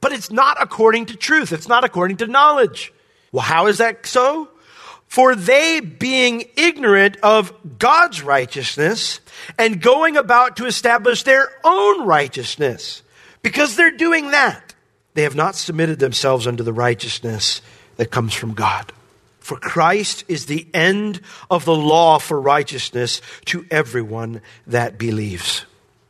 but 0.00 0.12
it's 0.12 0.30
not 0.30 0.56
according 0.62 1.06
to 1.06 1.16
truth. 1.16 1.52
It's 1.52 1.68
not 1.68 1.84
according 1.84 2.16
to 2.18 2.26
knowledge. 2.26 2.94
Well, 3.32 3.44
how 3.44 3.66
is 3.66 3.78
that 3.78 4.06
so? 4.06 4.48
For 5.08 5.34
they, 5.34 5.80
being 5.80 6.44
ignorant 6.56 7.16
of 7.22 7.52
God's 7.78 8.22
righteousness 8.22 9.20
and 9.58 9.80
going 9.80 10.16
about 10.16 10.56
to 10.58 10.66
establish 10.66 11.22
their 11.22 11.48
own 11.64 12.06
righteousness, 12.06 13.02
because 13.42 13.76
they're 13.76 13.96
doing 13.96 14.32
that, 14.32 14.74
they 15.14 15.22
have 15.22 15.36
not 15.36 15.54
submitted 15.54 15.98
themselves 15.98 16.46
unto 16.46 16.62
the 16.62 16.72
righteousness 16.72 17.62
that 17.96 18.10
comes 18.10 18.34
from 18.34 18.54
God. 18.54 18.92
For 19.38 19.56
Christ 19.56 20.24
is 20.26 20.46
the 20.46 20.66
end 20.74 21.20
of 21.48 21.64
the 21.64 21.76
law 21.76 22.18
for 22.18 22.40
righteousness 22.40 23.22
to 23.46 23.64
everyone 23.70 24.42
that 24.66 24.98
believes. 24.98 25.64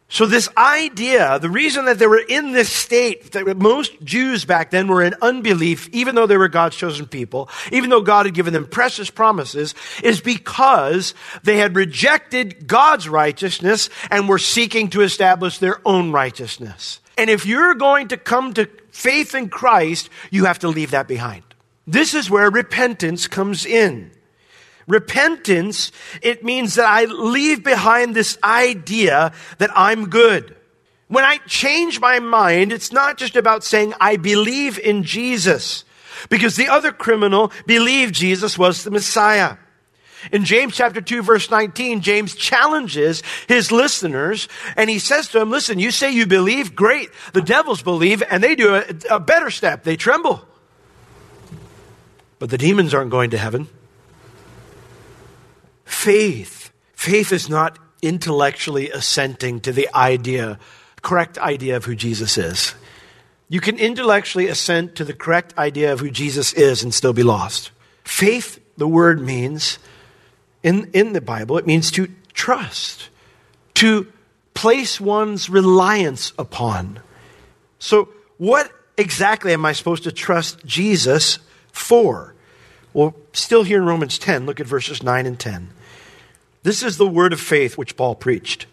So, 0.09 0.25
this 0.25 0.49
idea, 0.57 1.41
the 1.41 1.51
reason 1.51 1.87
that 1.87 1.99
they 1.99 2.07
were 2.07 2.23
in 2.29 2.53
this 2.53 2.73
state, 2.73 3.33
that 3.33 3.57
most 3.57 4.01
Jews 4.05 4.45
back 4.45 4.71
then 4.71 4.87
were 4.87 5.03
in 5.03 5.17
unbelief, 5.21 5.89
even 5.93 6.15
though 6.15 6.29
they 6.29 6.37
were 6.37 6.47
God's 6.47 6.77
chosen 6.77 7.07
people, 7.07 7.49
even 7.73 7.91
though 7.91 8.03
God 8.03 8.27
had 8.27 8.35
given 8.35 8.53
them 8.53 8.69
precious 8.69 9.11
promises, 9.11 9.75
is 10.05 10.21
because 10.21 11.13
they 11.43 11.57
had 11.57 11.75
rejected 11.75 12.69
God's 12.69 13.09
righteousness 13.09 13.91
and 14.09 14.29
were 14.29 14.39
seeking 14.39 14.91
to 14.91 15.03
establish 15.03 15.59
their 15.59 15.81
own 15.85 16.13
righteousness. 16.13 17.01
And 17.19 17.29
if 17.29 17.45
you're 17.45 17.75
going 17.75 18.09
to 18.09 18.17
come 18.17 18.55
to 18.55 18.69
faith 18.93 19.35
in 19.35 19.49
Christ, 19.49 20.09
you 20.31 20.45
have 20.45 20.61
to 20.61 20.69
leave 20.69 20.93
that 20.93 21.09
behind. 21.09 21.43
This 21.85 22.15
is 22.15 22.31
where 22.31 22.49
repentance 22.49 23.27
comes 23.27 23.67
in. 23.67 24.13
Repentance, 24.87 25.91
it 26.23 26.45
means 26.45 26.77
that 26.77 26.87
I 26.87 27.05
leave 27.05 27.65
behind 27.65 28.15
this 28.15 28.39
idea 28.45 29.33
that 29.59 29.71
I'm 29.75 30.09
good. 30.09 30.55
When 31.09 31.25
I 31.25 31.39
change 31.47 32.01
my 32.01 32.21
mind, 32.21 32.73
it's 32.73 32.93
not 32.93 33.17
just 33.17 33.37
about 33.37 33.65
saying 33.65 33.95
I 34.01 34.17
believe 34.17 34.79
in 34.79 35.03
Jesus, 35.03 35.85
because 36.29 36.57
the 36.57 36.69
other 36.69 36.93
criminal 36.93 37.53
believed 37.67 38.15
Jesus 38.15 38.59
was 38.59 38.85
the 38.85 38.91
Messiah. 38.91 39.57
In 40.33 40.45
James 40.45 40.75
chapter 40.75 41.01
2 41.01 41.23
verse 41.23 41.51
19, 41.51 42.01
James 42.01 42.35
challenges 42.35 43.23
his 43.49 43.71
listeners 43.71 44.49
and 44.77 44.91
he 44.91 44.99
says 44.99 45.29
to 45.29 45.39
them, 45.39 45.51
listen, 45.51 45.79
you 45.79 45.91
say 45.91 46.11
you 46.11 46.27
believe, 46.27 46.75
great. 46.75 47.11
The 47.33 47.43
devils 47.43 47.83
believe 47.83 48.23
and 48.29 48.43
they 48.43 48.55
do 48.55 48.75
a, 48.75 48.85
a 49.11 49.21
better 49.21 49.51
step. 49.51 49.85
They 49.85 49.97
tremble. 49.97 50.45
But 52.39 52.51
the 52.51 52.59
demons 52.59 52.93
aren't 52.93 53.11
going 53.11 53.31
to 53.31 53.39
heaven. 53.39 53.69
Faith. 55.87 56.71
Faith 56.95 57.33
is 57.33 57.49
not 57.49 57.79
intellectually 58.03 58.91
assenting 58.91 59.61
to 59.61 59.73
the 59.73 59.89
idea, 59.95 60.59
correct 61.01 61.39
idea 61.39 61.77
of 61.77 61.85
who 61.85 61.95
Jesus 61.95 62.37
is. 62.37 62.75
You 63.49 63.61
can 63.61 63.79
intellectually 63.79 64.49
assent 64.49 64.97
to 64.97 65.05
the 65.05 65.15
correct 65.15 65.57
idea 65.57 65.93
of 65.93 66.01
who 66.01 66.11
Jesus 66.11 66.53
is 66.53 66.83
and 66.83 66.93
still 66.93 67.13
be 67.13 67.23
lost. 67.23 67.71
Faith, 68.05 68.61
the 68.77 68.89
word 68.89 69.21
means, 69.21 69.79
in, 70.63 70.91
in 70.93 71.13
the 71.13 71.21
Bible, 71.21 71.57
it 71.57 71.67
means 71.67 71.93
to 71.93 72.09
trust, 72.35 73.09
to 73.75 74.13
place 74.53 75.01
one's 75.01 75.49
reliance 75.49 76.33
upon. 76.39 76.99
So, 77.79 78.09
what 78.39 78.71
exactly 78.99 79.53
am 79.53 79.65
I 79.65 79.73
supposed 79.73 80.05
to 80.05 80.13
trust 80.13 80.65
Jesus 80.67 81.39
for? 81.71 82.35
Well, 82.97 83.15
still 83.35 83.63
here 83.63 83.77
in 83.77 83.85
Romans 83.85 84.19
10, 84.19 84.47
look 84.47 84.59
at 84.59 84.67
verses 84.67 85.03
9 85.03 85.27
and 85.27 85.39
10. 85.39 85.69
This 86.63 86.83
is 86.83 86.97
the 86.97 87.07
word 87.07 87.35
of 87.35 87.41
faith 87.43 87.77
which 87.77 87.95
Paul 87.95 88.15
preached. 88.15 88.65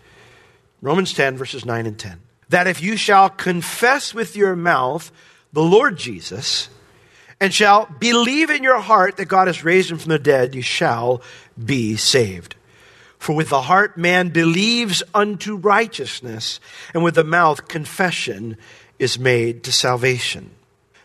Romans 0.82 1.12
10, 1.12 1.36
verses 1.36 1.66
9 1.66 1.86
and 1.86 2.00
10. 2.00 2.22
That 2.48 2.66
if 2.66 2.82
you 2.82 2.96
shall 2.96 3.30
confess 3.30 4.14
with 4.14 4.38
your 4.38 4.56
mouth 4.56 5.12
the 5.52 5.62
Lord 5.62 5.98
Jesus, 5.98 6.70
and 7.42 7.54
shall 7.54 7.86
believe 8.00 8.50
in 8.50 8.64
your 8.64 8.80
heart 8.80 9.18
that 9.18 9.26
God 9.26 9.48
has 9.48 9.66
raised 9.66 9.92
him 9.92 9.98
from 9.98 10.12
the 10.12 10.20
dead, 10.20 10.56
you 10.56 10.62
shall 10.62 11.22
be 11.62 11.98
saved. 11.98 12.56
For 13.20 13.36
with 13.36 13.50
the 13.50 13.64
heart 13.64 13.98
man 13.98 14.30
believes 14.30 15.04
unto 15.14 15.58
righteousness, 15.58 16.62
and 16.94 17.04
with 17.04 17.16
the 17.16 17.26
mouth 17.26 17.68
confession 17.68 18.56
is 19.00 19.20
made 19.20 19.66
to 19.66 19.74
salvation. 19.74 20.52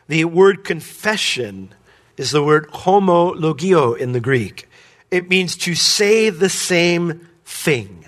The 0.06 0.24
word 0.24 0.62
confession 0.62 1.74
is 2.18 2.30
the 2.30 2.42
word 2.42 2.68
homologeo 2.68 3.96
in 3.96 4.12
the 4.12 4.20
Greek. 4.20 4.68
It 5.10 5.28
means 5.28 5.56
to 5.58 5.74
say 5.74 6.30
the 6.30 6.48
same 6.48 7.28
thing. 7.44 8.04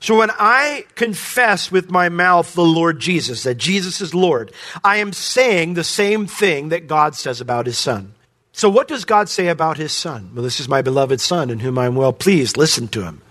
So 0.00 0.18
when 0.18 0.30
I 0.38 0.84
confess 0.96 1.70
with 1.72 1.90
my 1.90 2.10
mouth 2.10 2.52
the 2.52 2.62
Lord 2.62 3.00
Jesus, 3.00 3.42
that 3.44 3.54
Jesus 3.54 4.02
is 4.02 4.14
Lord, 4.14 4.52
I 4.82 4.98
am 4.98 5.14
saying 5.14 5.74
the 5.74 5.84
same 5.84 6.26
thing 6.26 6.68
that 6.68 6.86
God 6.86 7.14
says 7.14 7.40
about 7.40 7.64
his 7.64 7.78
son. 7.78 8.14
So 8.52 8.68
what 8.68 8.86
does 8.86 9.04
God 9.04 9.28
say 9.28 9.48
about 9.48 9.78
his 9.78 9.92
son? 9.92 10.30
Well, 10.34 10.44
this 10.44 10.60
is 10.60 10.68
my 10.68 10.82
beloved 10.82 11.20
son 11.20 11.48
in 11.48 11.60
whom 11.60 11.78
I'm 11.78 11.94
well 11.94 12.12
pleased. 12.12 12.56
Listen 12.56 12.86
to 12.88 13.02
him. 13.02 13.22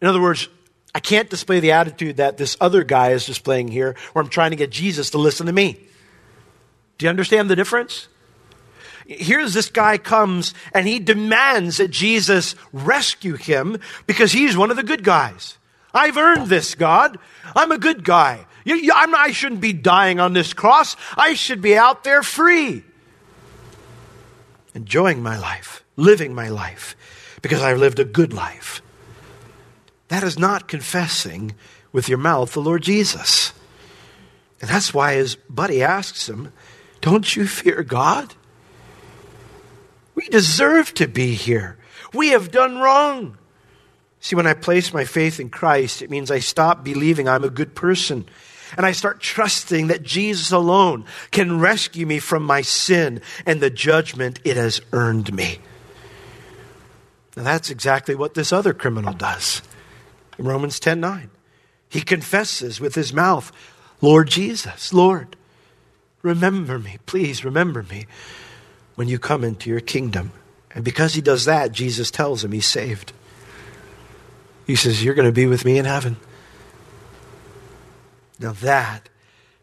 In 0.00 0.08
other 0.08 0.20
words, 0.20 0.48
I 0.94 1.00
can't 1.00 1.28
display 1.28 1.60
the 1.60 1.72
attitude 1.72 2.16
that 2.16 2.36
this 2.36 2.56
other 2.60 2.84
guy 2.84 3.10
is 3.10 3.26
displaying 3.26 3.68
here, 3.68 3.96
where 4.12 4.22
I'm 4.22 4.30
trying 4.30 4.50
to 4.50 4.56
get 4.56 4.70
Jesus 4.70 5.10
to 5.10 5.18
listen 5.18 5.46
to 5.46 5.52
me. 5.52 5.78
Do 6.98 7.06
you 7.06 7.10
understand 7.10 7.50
the 7.50 7.56
difference? 7.56 8.08
Here's 9.10 9.54
this 9.54 9.70
guy 9.70 9.98
comes 9.98 10.54
and 10.72 10.86
he 10.86 11.00
demands 11.00 11.78
that 11.78 11.90
Jesus 11.90 12.54
rescue 12.72 13.34
him 13.34 13.78
because 14.06 14.30
he's 14.30 14.56
one 14.56 14.70
of 14.70 14.76
the 14.76 14.84
good 14.84 15.02
guys. 15.02 15.58
I've 15.92 16.16
earned 16.16 16.46
this, 16.46 16.76
God. 16.76 17.18
I'm 17.56 17.72
a 17.72 17.78
good 17.78 18.04
guy. 18.04 18.46
You, 18.64 18.76
you, 18.76 18.92
I 18.94 19.32
shouldn't 19.32 19.60
be 19.60 19.72
dying 19.72 20.20
on 20.20 20.32
this 20.32 20.52
cross. 20.52 20.94
I 21.16 21.34
should 21.34 21.60
be 21.60 21.76
out 21.76 22.04
there 22.04 22.22
free, 22.22 22.84
enjoying 24.74 25.24
my 25.24 25.36
life, 25.36 25.82
living 25.96 26.32
my 26.32 26.48
life, 26.48 26.94
because 27.42 27.62
I've 27.62 27.78
lived 27.78 27.98
a 27.98 28.04
good 28.04 28.32
life. 28.32 28.80
That 30.06 30.22
is 30.22 30.38
not 30.38 30.68
confessing 30.68 31.56
with 31.90 32.08
your 32.08 32.18
mouth 32.18 32.52
the 32.52 32.60
Lord 32.60 32.82
Jesus. 32.82 33.52
And 34.60 34.70
that's 34.70 34.94
why 34.94 35.14
his 35.14 35.34
buddy 35.34 35.82
asks 35.82 36.28
him, 36.28 36.52
Don't 37.00 37.34
you 37.34 37.48
fear 37.48 37.82
God? 37.82 38.34
We 40.14 40.28
deserve 40.28 40.94
to 40.94 41.08
be 41.08 41.34
here. 41.34 41.76
We 42.12 42.30
have 42.30 42.50
done 42.50 42.78
wrong. 42.78 43.38
See, 44.20 44.36
when 44.36 44.46
I 44.46 44.54
place 44.54 44.92
my 44.92 45.04
faith 45.04 45.40
in 45.40 45.48
Christ, 45.48 46.02
it 46.02 46.10
means 46.10 46.30
I 46.30 46.40
stop 46.40 46.84
believing 46.84 47.28
I'm 47.28 47.44
a 47.44 47.50
good 47.50 47.74
person. 47.74 48.26
And 48.76 48.86
I 48.86 48.92
start 48.92 49.20
trusting 49.20 49.88
that 49.88 50.02
Jesus 50.02 50.52
alone 50.52 51.04
can 51.30 51.58
rescue 51.58 52.06
me 52.06 52.18
from 52.18 52.44
my 52.44 52.60
sin 52.62 53.20
and 53.46 53.60
the 53.60 53.70
judgment 53.70 54.40
it 54.44 54.56
has 54.56 54.80
earned 54.92 55.32
me. 55.32 55.58
Now, 57.36 57.42
that's 57.44 57.70
exactly 57.70 58.14
what 58.14 58.34
this 58.34 58.52
other 58.52 58.74
criminal 58.74 59.14
does 59.14 59.62
in 60.38 60.44
Romans 60.44 60.78
10 60.78 61.00
9. 61.00 61.30
He 61.88 62.02
confesses 62.02 62.80
with 62.80 62.94
his 62.94 63.12
mouth, 63.12 63.50
Lord 64.00 64.28
Jesus, 64.28 64.92
Lord, 64.92 65.36
remember 66.22 66.78
me, 66.78 66.98
please 67.06 67.44
remember 67.44 67.82
me 67.82 68.06
when 69.00 69.08
you 69.08 69.18
come 69.18 69.44
into 69.44 69.70
your 69.70 69.80
kingdom. 69.80 70.30
And 70.74 70.84
because 70.84 71.14
he 71.14 71.22
does 71.22 71.46
that, 71.46 71.72
Jesus 71.72 72.10
tells 72.10 72.44
him 72.44 72.52
he's 72.52 72.66
saved. 72.66 73.14
He 74.66 74.76
says, 74.76 75.02
You're 75.02 75.14
going 75.14 75.24
to 75.26 75.32
be 75.32 75.46
with 75.46 75.64
me 75.64 75.78
in 75.78 75.86
heaven. 75.86 76.18
Now 78.38 78.52
that 78.52 79.08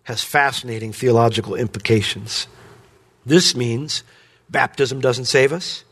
has 0.06 0.23
fascinating 0.23 0.91
theological 0.91 1.54
implications. 1.54 2.47
This 3.28 3.56
means 3.56 4.02
baptism 4.50 5.02
doesn't 5.02 5.26
save 5.26 5.54
us 5.54 5.84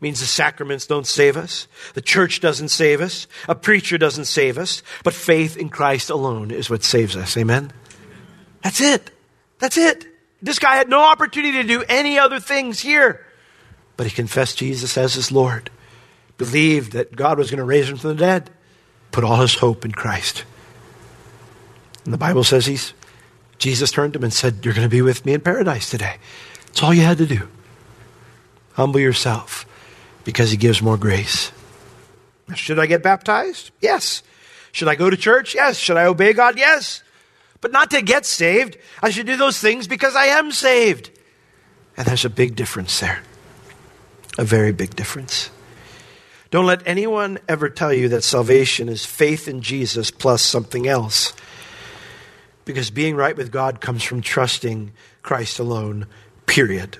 means 0.00 0.20
the 0.20 0.26
sacraments 0.26 0.86
don't 0.86 1.06
save 1.06 1.36
us, 1.36 1.68
the 1.92 2.00
church 2.00 2.40
doesn't 2.40 2.68
save 2.68 3.02
us, 3.02 3.26
a 3.46 3.54
preacher 3.54 3.98
doesn't 3.98 4.24
save 4.24 4.56
us, 4.56 4.82
but 5.04 5.12
faith 5.12 5.58
in 5.58 5.68
Christ 5.68 6.08
alone 6.08 6.50
is 6.50 6.70
what 6.70 6.82
saves 6.82 7.14
us. 7.14 7.36
Amen? 7.36 7.72
That's 8.62 8.80
it. 8.80 9.10
That's 9.58 9.76
it. 9.76 10.06
This 10.46 10.60
guy 10.60 10.76
had 10.76 10.88
no 10.88 11.02
opportunity 11.02 11.60
to 11.60 11.66
do 11.66 11.82
any 11.88 12.20
other 12.20 12.38
things 12.38 12.78
here, 12.78 13.26
but 13.96 14.06
he 14.06 14.12
confessed 14.12 14.58
Jesus 14.58 14.96
as 14.96 15.14
his 15.14 15.32
Lord, 15.32 15.70
believed 16.38 16.92
that 16.92 17.16
God 17.16 17.36
was 17.36 17.50
going 17.50 17.58
to 17.58 17.64
raise 17.64 17.90
him 17.90 17.96
from 17.96 18.10
the 18.10 18.14
dead, 18.14 18.50
put 19.10 19.24
all 19.24 19.40
his 19.40 19.56
hope 19.56 19.84
in 19.84 19.90
Christ. 19.90 20.44
And 22.04 22.14
the 22.14 22.18
Bible 22.18 22.44
says 22.44 22.64
he's, 22.64 22.94
Jesus 23.58 23.90
turned 23.90 24.12
to 24.12 24.20
him 24.20 24.22
and 24.22 24.32
said, 24.32 24.64
You're 24.64 24.72
going 24.72 24.86
to 24.86 24.88
be 24.88 25.02
with 25.02 25.26
me 25.26 25.32
in 25.32 25.40
paradise 25.40 25.90
today. 25.90 26.14
That's 26.66 26.80
all 26.80 26.94
you 26.94 27.02
had 27.02 27.18
to 27.18 27.26
do. 27.26 27.48
Humble 28.74 29.00
yourself 29.00 29.66
because 30.22 30.52
he 30.52 30.56
gives 30.56 30.80
more 30.80 30.96
grace. 30.96 31.50
Should 32.54 32.78
I 32.78 32.86
get 32.86 33.02
baptized? 33.02 33.72
Yes. 33.80 34.22
Should 34.70 34.86
I 34.86 34.94
go 34.94 35.10
to 35.10 35.16
church? 35.16 35.56
Yes. 35.56 35.76
Should 35.76 35.96
I 35.96 36.04
obey 36.04 36.34
God? 36.34 36.56
Yes. 36.56 37.02
But 37.66 37.72
not 37.72 37.90
to 37.90 38.00
get 38.00 38.24
saved. 38.24 38.78
I 39.02 39.10
should 39.10 39.26
do 39.26 39.36
those 39.36 39.58
things 39.58 39.88
because 39.88 40.14
I 40.14 40.26
am 40.26 40.52
saved. 40.52 41.10
And 41.96 42.06
there's 42.06 42.24
a 42.24 42.30
big 42.30 42.54
difference 42.54 43.00
there. 43.00 43.22
A 44.38 44.44
very 44.44 44.70
big 44.70 44.94
difference. 44.94 45.50
Don't 46.52 46.66
let 46.66 46.86
anyone 46.86 47.40
ever 47.48 47.68
tell 47.68 47.92
you 47.92 48.08
that 48.10 48.22
salvation 48.22 48.88
is 48.88 49.04
faith 49.04 49.48
in 49.48 49.62
Jesus 49.62 50.12
plus 50.12 50.42
something 50.42 50.86
else. 50.86 51.32
Because 52.64 52.90
being 52.90 53.16
right 53.16 53.36
with 53.36 53.50
God 53.50 53.80
comes 53.80 54.04
from 54.04 54.20
trusting 54.20 54.92
Christ 55.22 55.58
alone, 55.58 56.06
period. 56.46 56.98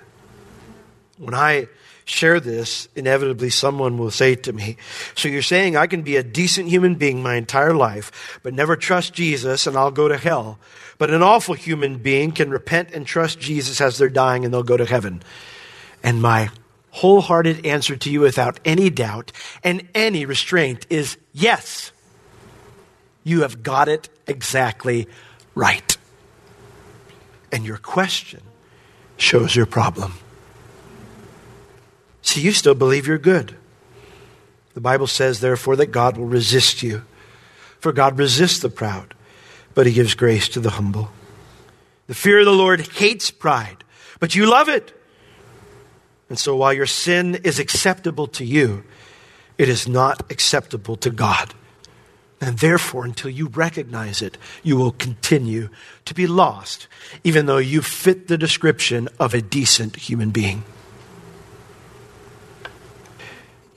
When 1.17 1.33
I 1.33 1.69
share 2.07 2.39
this, 2.41 2.89
inevitably 2.95 3.51
someone 3.51 3.99
will 3.99 4.13
say 4.13 4.37
to 4.37 4.53
me, 4.53 4.77
So 5.15 5.29
you're 5.29 5.43
saying 5.43 5.77
I 5.77 5.87
can 5.87 6.03
be 6.03 6.17
a 6.17 6.23
decent 6.23 6.69
human 6.69 6.95
being 6.95 7.23
my 7.23 7.35
entire 7.35 7.75
life, 7.75 8.41
but 8.43 8.55
never 8.55 8.77
trust 8.77 9.13
Jesus 9.13 9.67
and 9.67 9.77
I'll 9.77 9.91
go 9.91 10.09
to 10.09 10.17
hell. 10.17 10.59
But 10.99 11.11
an 11.11 11.23
awful 11.23 11.55
human 11.55 11.99
being 11.99 12.33
can 12.33 12.51
repent 12.51 12.93
and 12.93 13.05
trust 13.07 13.39
Jesus 13.41 13.81
as 13.81 13.99
they're 13.99 14.09
dying 14.09 14.45
and 14.45 14.55
they'll 14.55 14.63
go 14.63 14.77
to 14.77 14.87
heaven. 14.87 15.23
And 16.03 16.23
my 16.23 16.51
wholehearted 16.91 17.67
answer 17.67 17.97
to 17.97 18.11
you 18.11 18.21
without 18.21 18.61
any 18.65 18.89
doubt 18.89 19.33
and 19.63 19.87
any 19.95 20.25
restraint 20.25 20.87
is 20.89 21.19
yes. 21.33 21.91
You 23.25 23.43
have 23.43 23.63
got 23.65 23.89
it 23.89 24.09
exactly 24.29 25.09
right. 25.57 25.99
And 27.51 27.67
your 27.67 27.79
question 27.79 28.43
shows 29.17 29.57
your 29.57 29.67
problem. 29.67 30.15
See, 32.27 32.41
you 32.41 32.51
still 32.51 32.75
believe 32.75 33.07
you're 33.07 33.19
good. 33.19 33.55
The 34.75 34.81
Bible 34.81 35.07
says, 35.07 35.39
therefore, 35.39 35.77
that 35.77 35.93
God 35.93 36.19
will 36.19 36.27
resist 36.27 36.83
you. 36.83 37.03
For 37.79 37.93
God 37.93 38.19
resists 38.19 38.59
the 38.59 38.69
proud, 38.69 39.15
but 39.75 39.87
he 39.87 39.93
gives 39.93 40.17
grace 40.17 40.49
to 40.49 40.61
the 40.61 40.71
humble. 40.71 41.11
The 42.09 42.17
fear 42.17 42.41
of 42.41 42.45
the 42.45 42.51
Lord 42.51 42.81
hates 42.81 43.31
pride, 43.31 43.85
but 44.19 44.35
you 44.35 44.51
love 44.51 44.69
it. 44.69 44.93
And 46.29 46.37
so 46.37 46.57
while 46.57 46.73
your 46.73 46.87
sin 46.87 47.37
is 47.45 47.61
acceptable 47.61 48.27
to 48.27 48.45
you, 48.45 48.83
it 49.57 49.69
is 49.69 49.87
not 49.87 50.31
acceptable 50.31 50.97
to 50.97 51.11
God. 51.11 51.55
And 52.41 52.59
therefore, 52.59 53.05
until 53.05 53.31
you 53.31 53.47
recognize 53.47 54.21
it, 54.21 54.37
you 54.65 54.77
will 54.77 54.91
continue 54.91 55.69
to 56.05 56.13
be 56.13 56.27
lost, 56.27 56.89
even 57.23 57.47
though 57.47 57.59
you 57.59 57.83
fit 57.83 58.27
the 58.27 58.37
description 58.37 59.09
of 59.21 59.33
a 59.33 59.41
decent 59.41 59.95
human 59.95 60.31
being. 60.31 60.65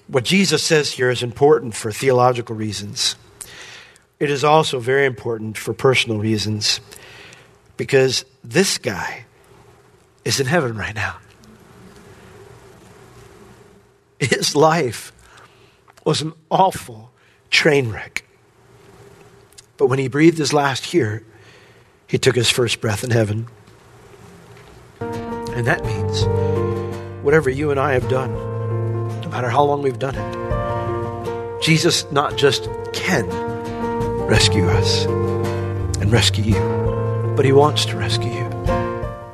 What 0.09 0.23
Jesus 0.23 0.63
says 0.63 0.91
here 0.91 1.11
is 1.11 1.21
important 1.21 1.75
for 1.75 1.91
theological 1.91 2.55
reasons. 2.55 3.15
It 4.19 4.31
is 4.31 4.43
also 4.43 4.79
very 4.79 5.05
important 5.05 5.55
for 5.55 5.71
personal 5.71 6.17
reasons 6.17 6.81
because 7.77 8.25
this 8.43 8.79
guy 8.79 9.25
is 10.25 10.39
in 10.39 10.47
heaven 10.47 10.75
right 10.75 10.95
now. 10.95 11.17
His 14.19 14.55
life 14.55 15.13
was 16.03 16.23
an 16.23 16.33
awful 16.49 17.11
train 17.51 17.91
wreck. 17.91 18.25
But 19.77 19.87
when 19.87 19.99
he 19.99 20.07
breathed 20.07 20.39
his 20.39 20.53
last 20.53 20.87
here, 20.87 21.23
he 22.07 22.17
took 22.17 22.35
his 22.35 22.49
first 22.49 22.81
breath 22.81 23.03
in 23.03 23.11
heaven. 23.11 23.47
And 24.99 25.67
that 25.67 25.85
means 25.85 26.25
whatever 27.23 27.49
you 27.51 27.69
and 27.69 27.79
I 27.79 27.93
have 27.93 28.09
done, 28.09 28.48
no 29.29 29.35
matter 29.35 29.49
how 29.49 29.63
long 29.63 29.83
we've 29.83 29.99
done 29.99 30.15
it, 30.15 31.61
Jesus 31.61 32.11
not 32.11 32.35
just 32.35 32.67
can 32.93 33.27
rescue 34.27 34.67
us 34.67 35.05
and 35.05 36.11
rescue 36.11 36.45
you, 36.45 37.33
but 37.35 37.45
he 37.45 37.51
wants 37.51 37.85
to 37.85 37.95
rescue 37.95 38.31
you. 38.31 38.49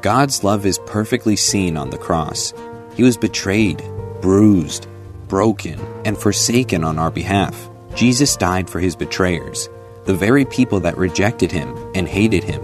God's 0.01 0.43
love 0.43 0.65
is 0.65 0.79
perfectly 0.85 1.37
seen 1.37 1.77
on 1.77 1.91
the 1.91 1.97
cross. 1.97 2.53
He 2.95 3.03
was 3.03 3.15
betrayed, 3.15 3.81
bruised, 4.19 4.85
broken, 5.29 5.79
and 6.03 6.17
forsaken 6.17 6.83
on 6.83 6.99
our 6.99 7.09
behalf. 7.09 7.69
Jesus 7.95 8.35
died 8.35 8.69
for 8.69 8.81
his 8.81 8.97
betrayers, 8.97 9.69
the 10.03 10.13
very 10.13 10.43
people 10.43 10.81
that 10.81 10.97
rejected 10.97 11.53
him 11.53 11.73
and 11.95 12.05
hated 12.05 12.43
him. 12.43 12.61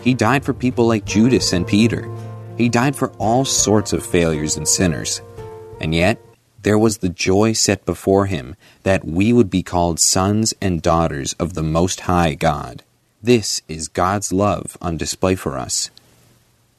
He 0.00 0.12
died 0.12 0.44
for 0.44 0.52
people 0.52 0.88
like 0.88 1.04
Judas 1.04 1.52
and 1.52 1.68
Peter. 1.68 2.10
He 2.58 2.68
died 2.68 2.96
for 2.96 3.12
all 3.18 3.44
sorts 3.44 3.92
of 3.92 4.04
failures 4.04 4.56
and 4.56 4.66
sinners. 4.66 5.22
And 5.80 5.94
yet, 5.94 6.20
there 6.64 6.78
was 6.78 6.98
the 6.98 7.10
joy 7.10 7.52
set 7.52 7.84
before 7.84 8.24
him 8.26 8.56
that 8.84 9.04
we 9.04 9.32
would 9.34 9.50
be 9.50 9.62
called 9.62 10.00
sons 10.00 10.54
and 10.62 10.80
daughters 10.80 11.34
of 11.34 11.52
the 11.52 11.62
Most 11.62 12.00
High 12.00 12.34
God. 12.34 12.82
This 13.22 13.60
is 13.68 13.88
God's 13.88 14.32
love 14.32 14.78
on 14.80 14.96
display 14.96 15.34
for 15.34 15.58
us. 15.58 15.90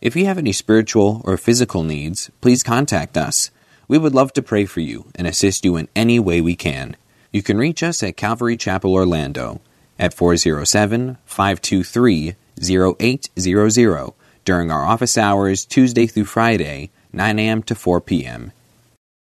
If 0.01 0.15
you 0.15 0.25
have 0.25 0.39
any 0.39 0.51
spiritual 0.51 1.21
or 1.23 1.37
physical 1.37 1.83
needs, 1.83 2.31
please 2.41 2.63
contact 2.63 3.15
us. 3.15 3.51
We 3.87 3.99
would 3.99 4.15
love 4.15 4.33
to 4.33 4.41
pray 4.41 4.65
for 4.65 4.79
you 4.79 5.05
and 5.13 5.27
assist 5.27 5.63
you 5.63 5.77
in 5.77 5.87
any 5.95 6.19
way 6.19 6.41
we 6.41 6.55
can. 6.55 6.97
You 7.31 7.43
can 7.43 7.57
reach 7.57 7.83
us 7.83 8.01
at 8.01 8.17
Calvary 8.17 8.57
Chapel 8.57 8.93
Orlando 8.93 9.61
at 9.99 10.15
407 10.15 11.17
523 11.25 12.35
0800 12.59 14.13
during 14.45 14.71
our 14.71 14.83
office 14.83 15.17
hours 15.17 15.63
Tuesday 15.63 16.07
through 16.07 16.25
Friday, 16.25 16.89
9 17.13 17.37
a.m. 17.37 17.61
to 17.63 17.75
4 17.75 18.01
p.m. 18.01 18.51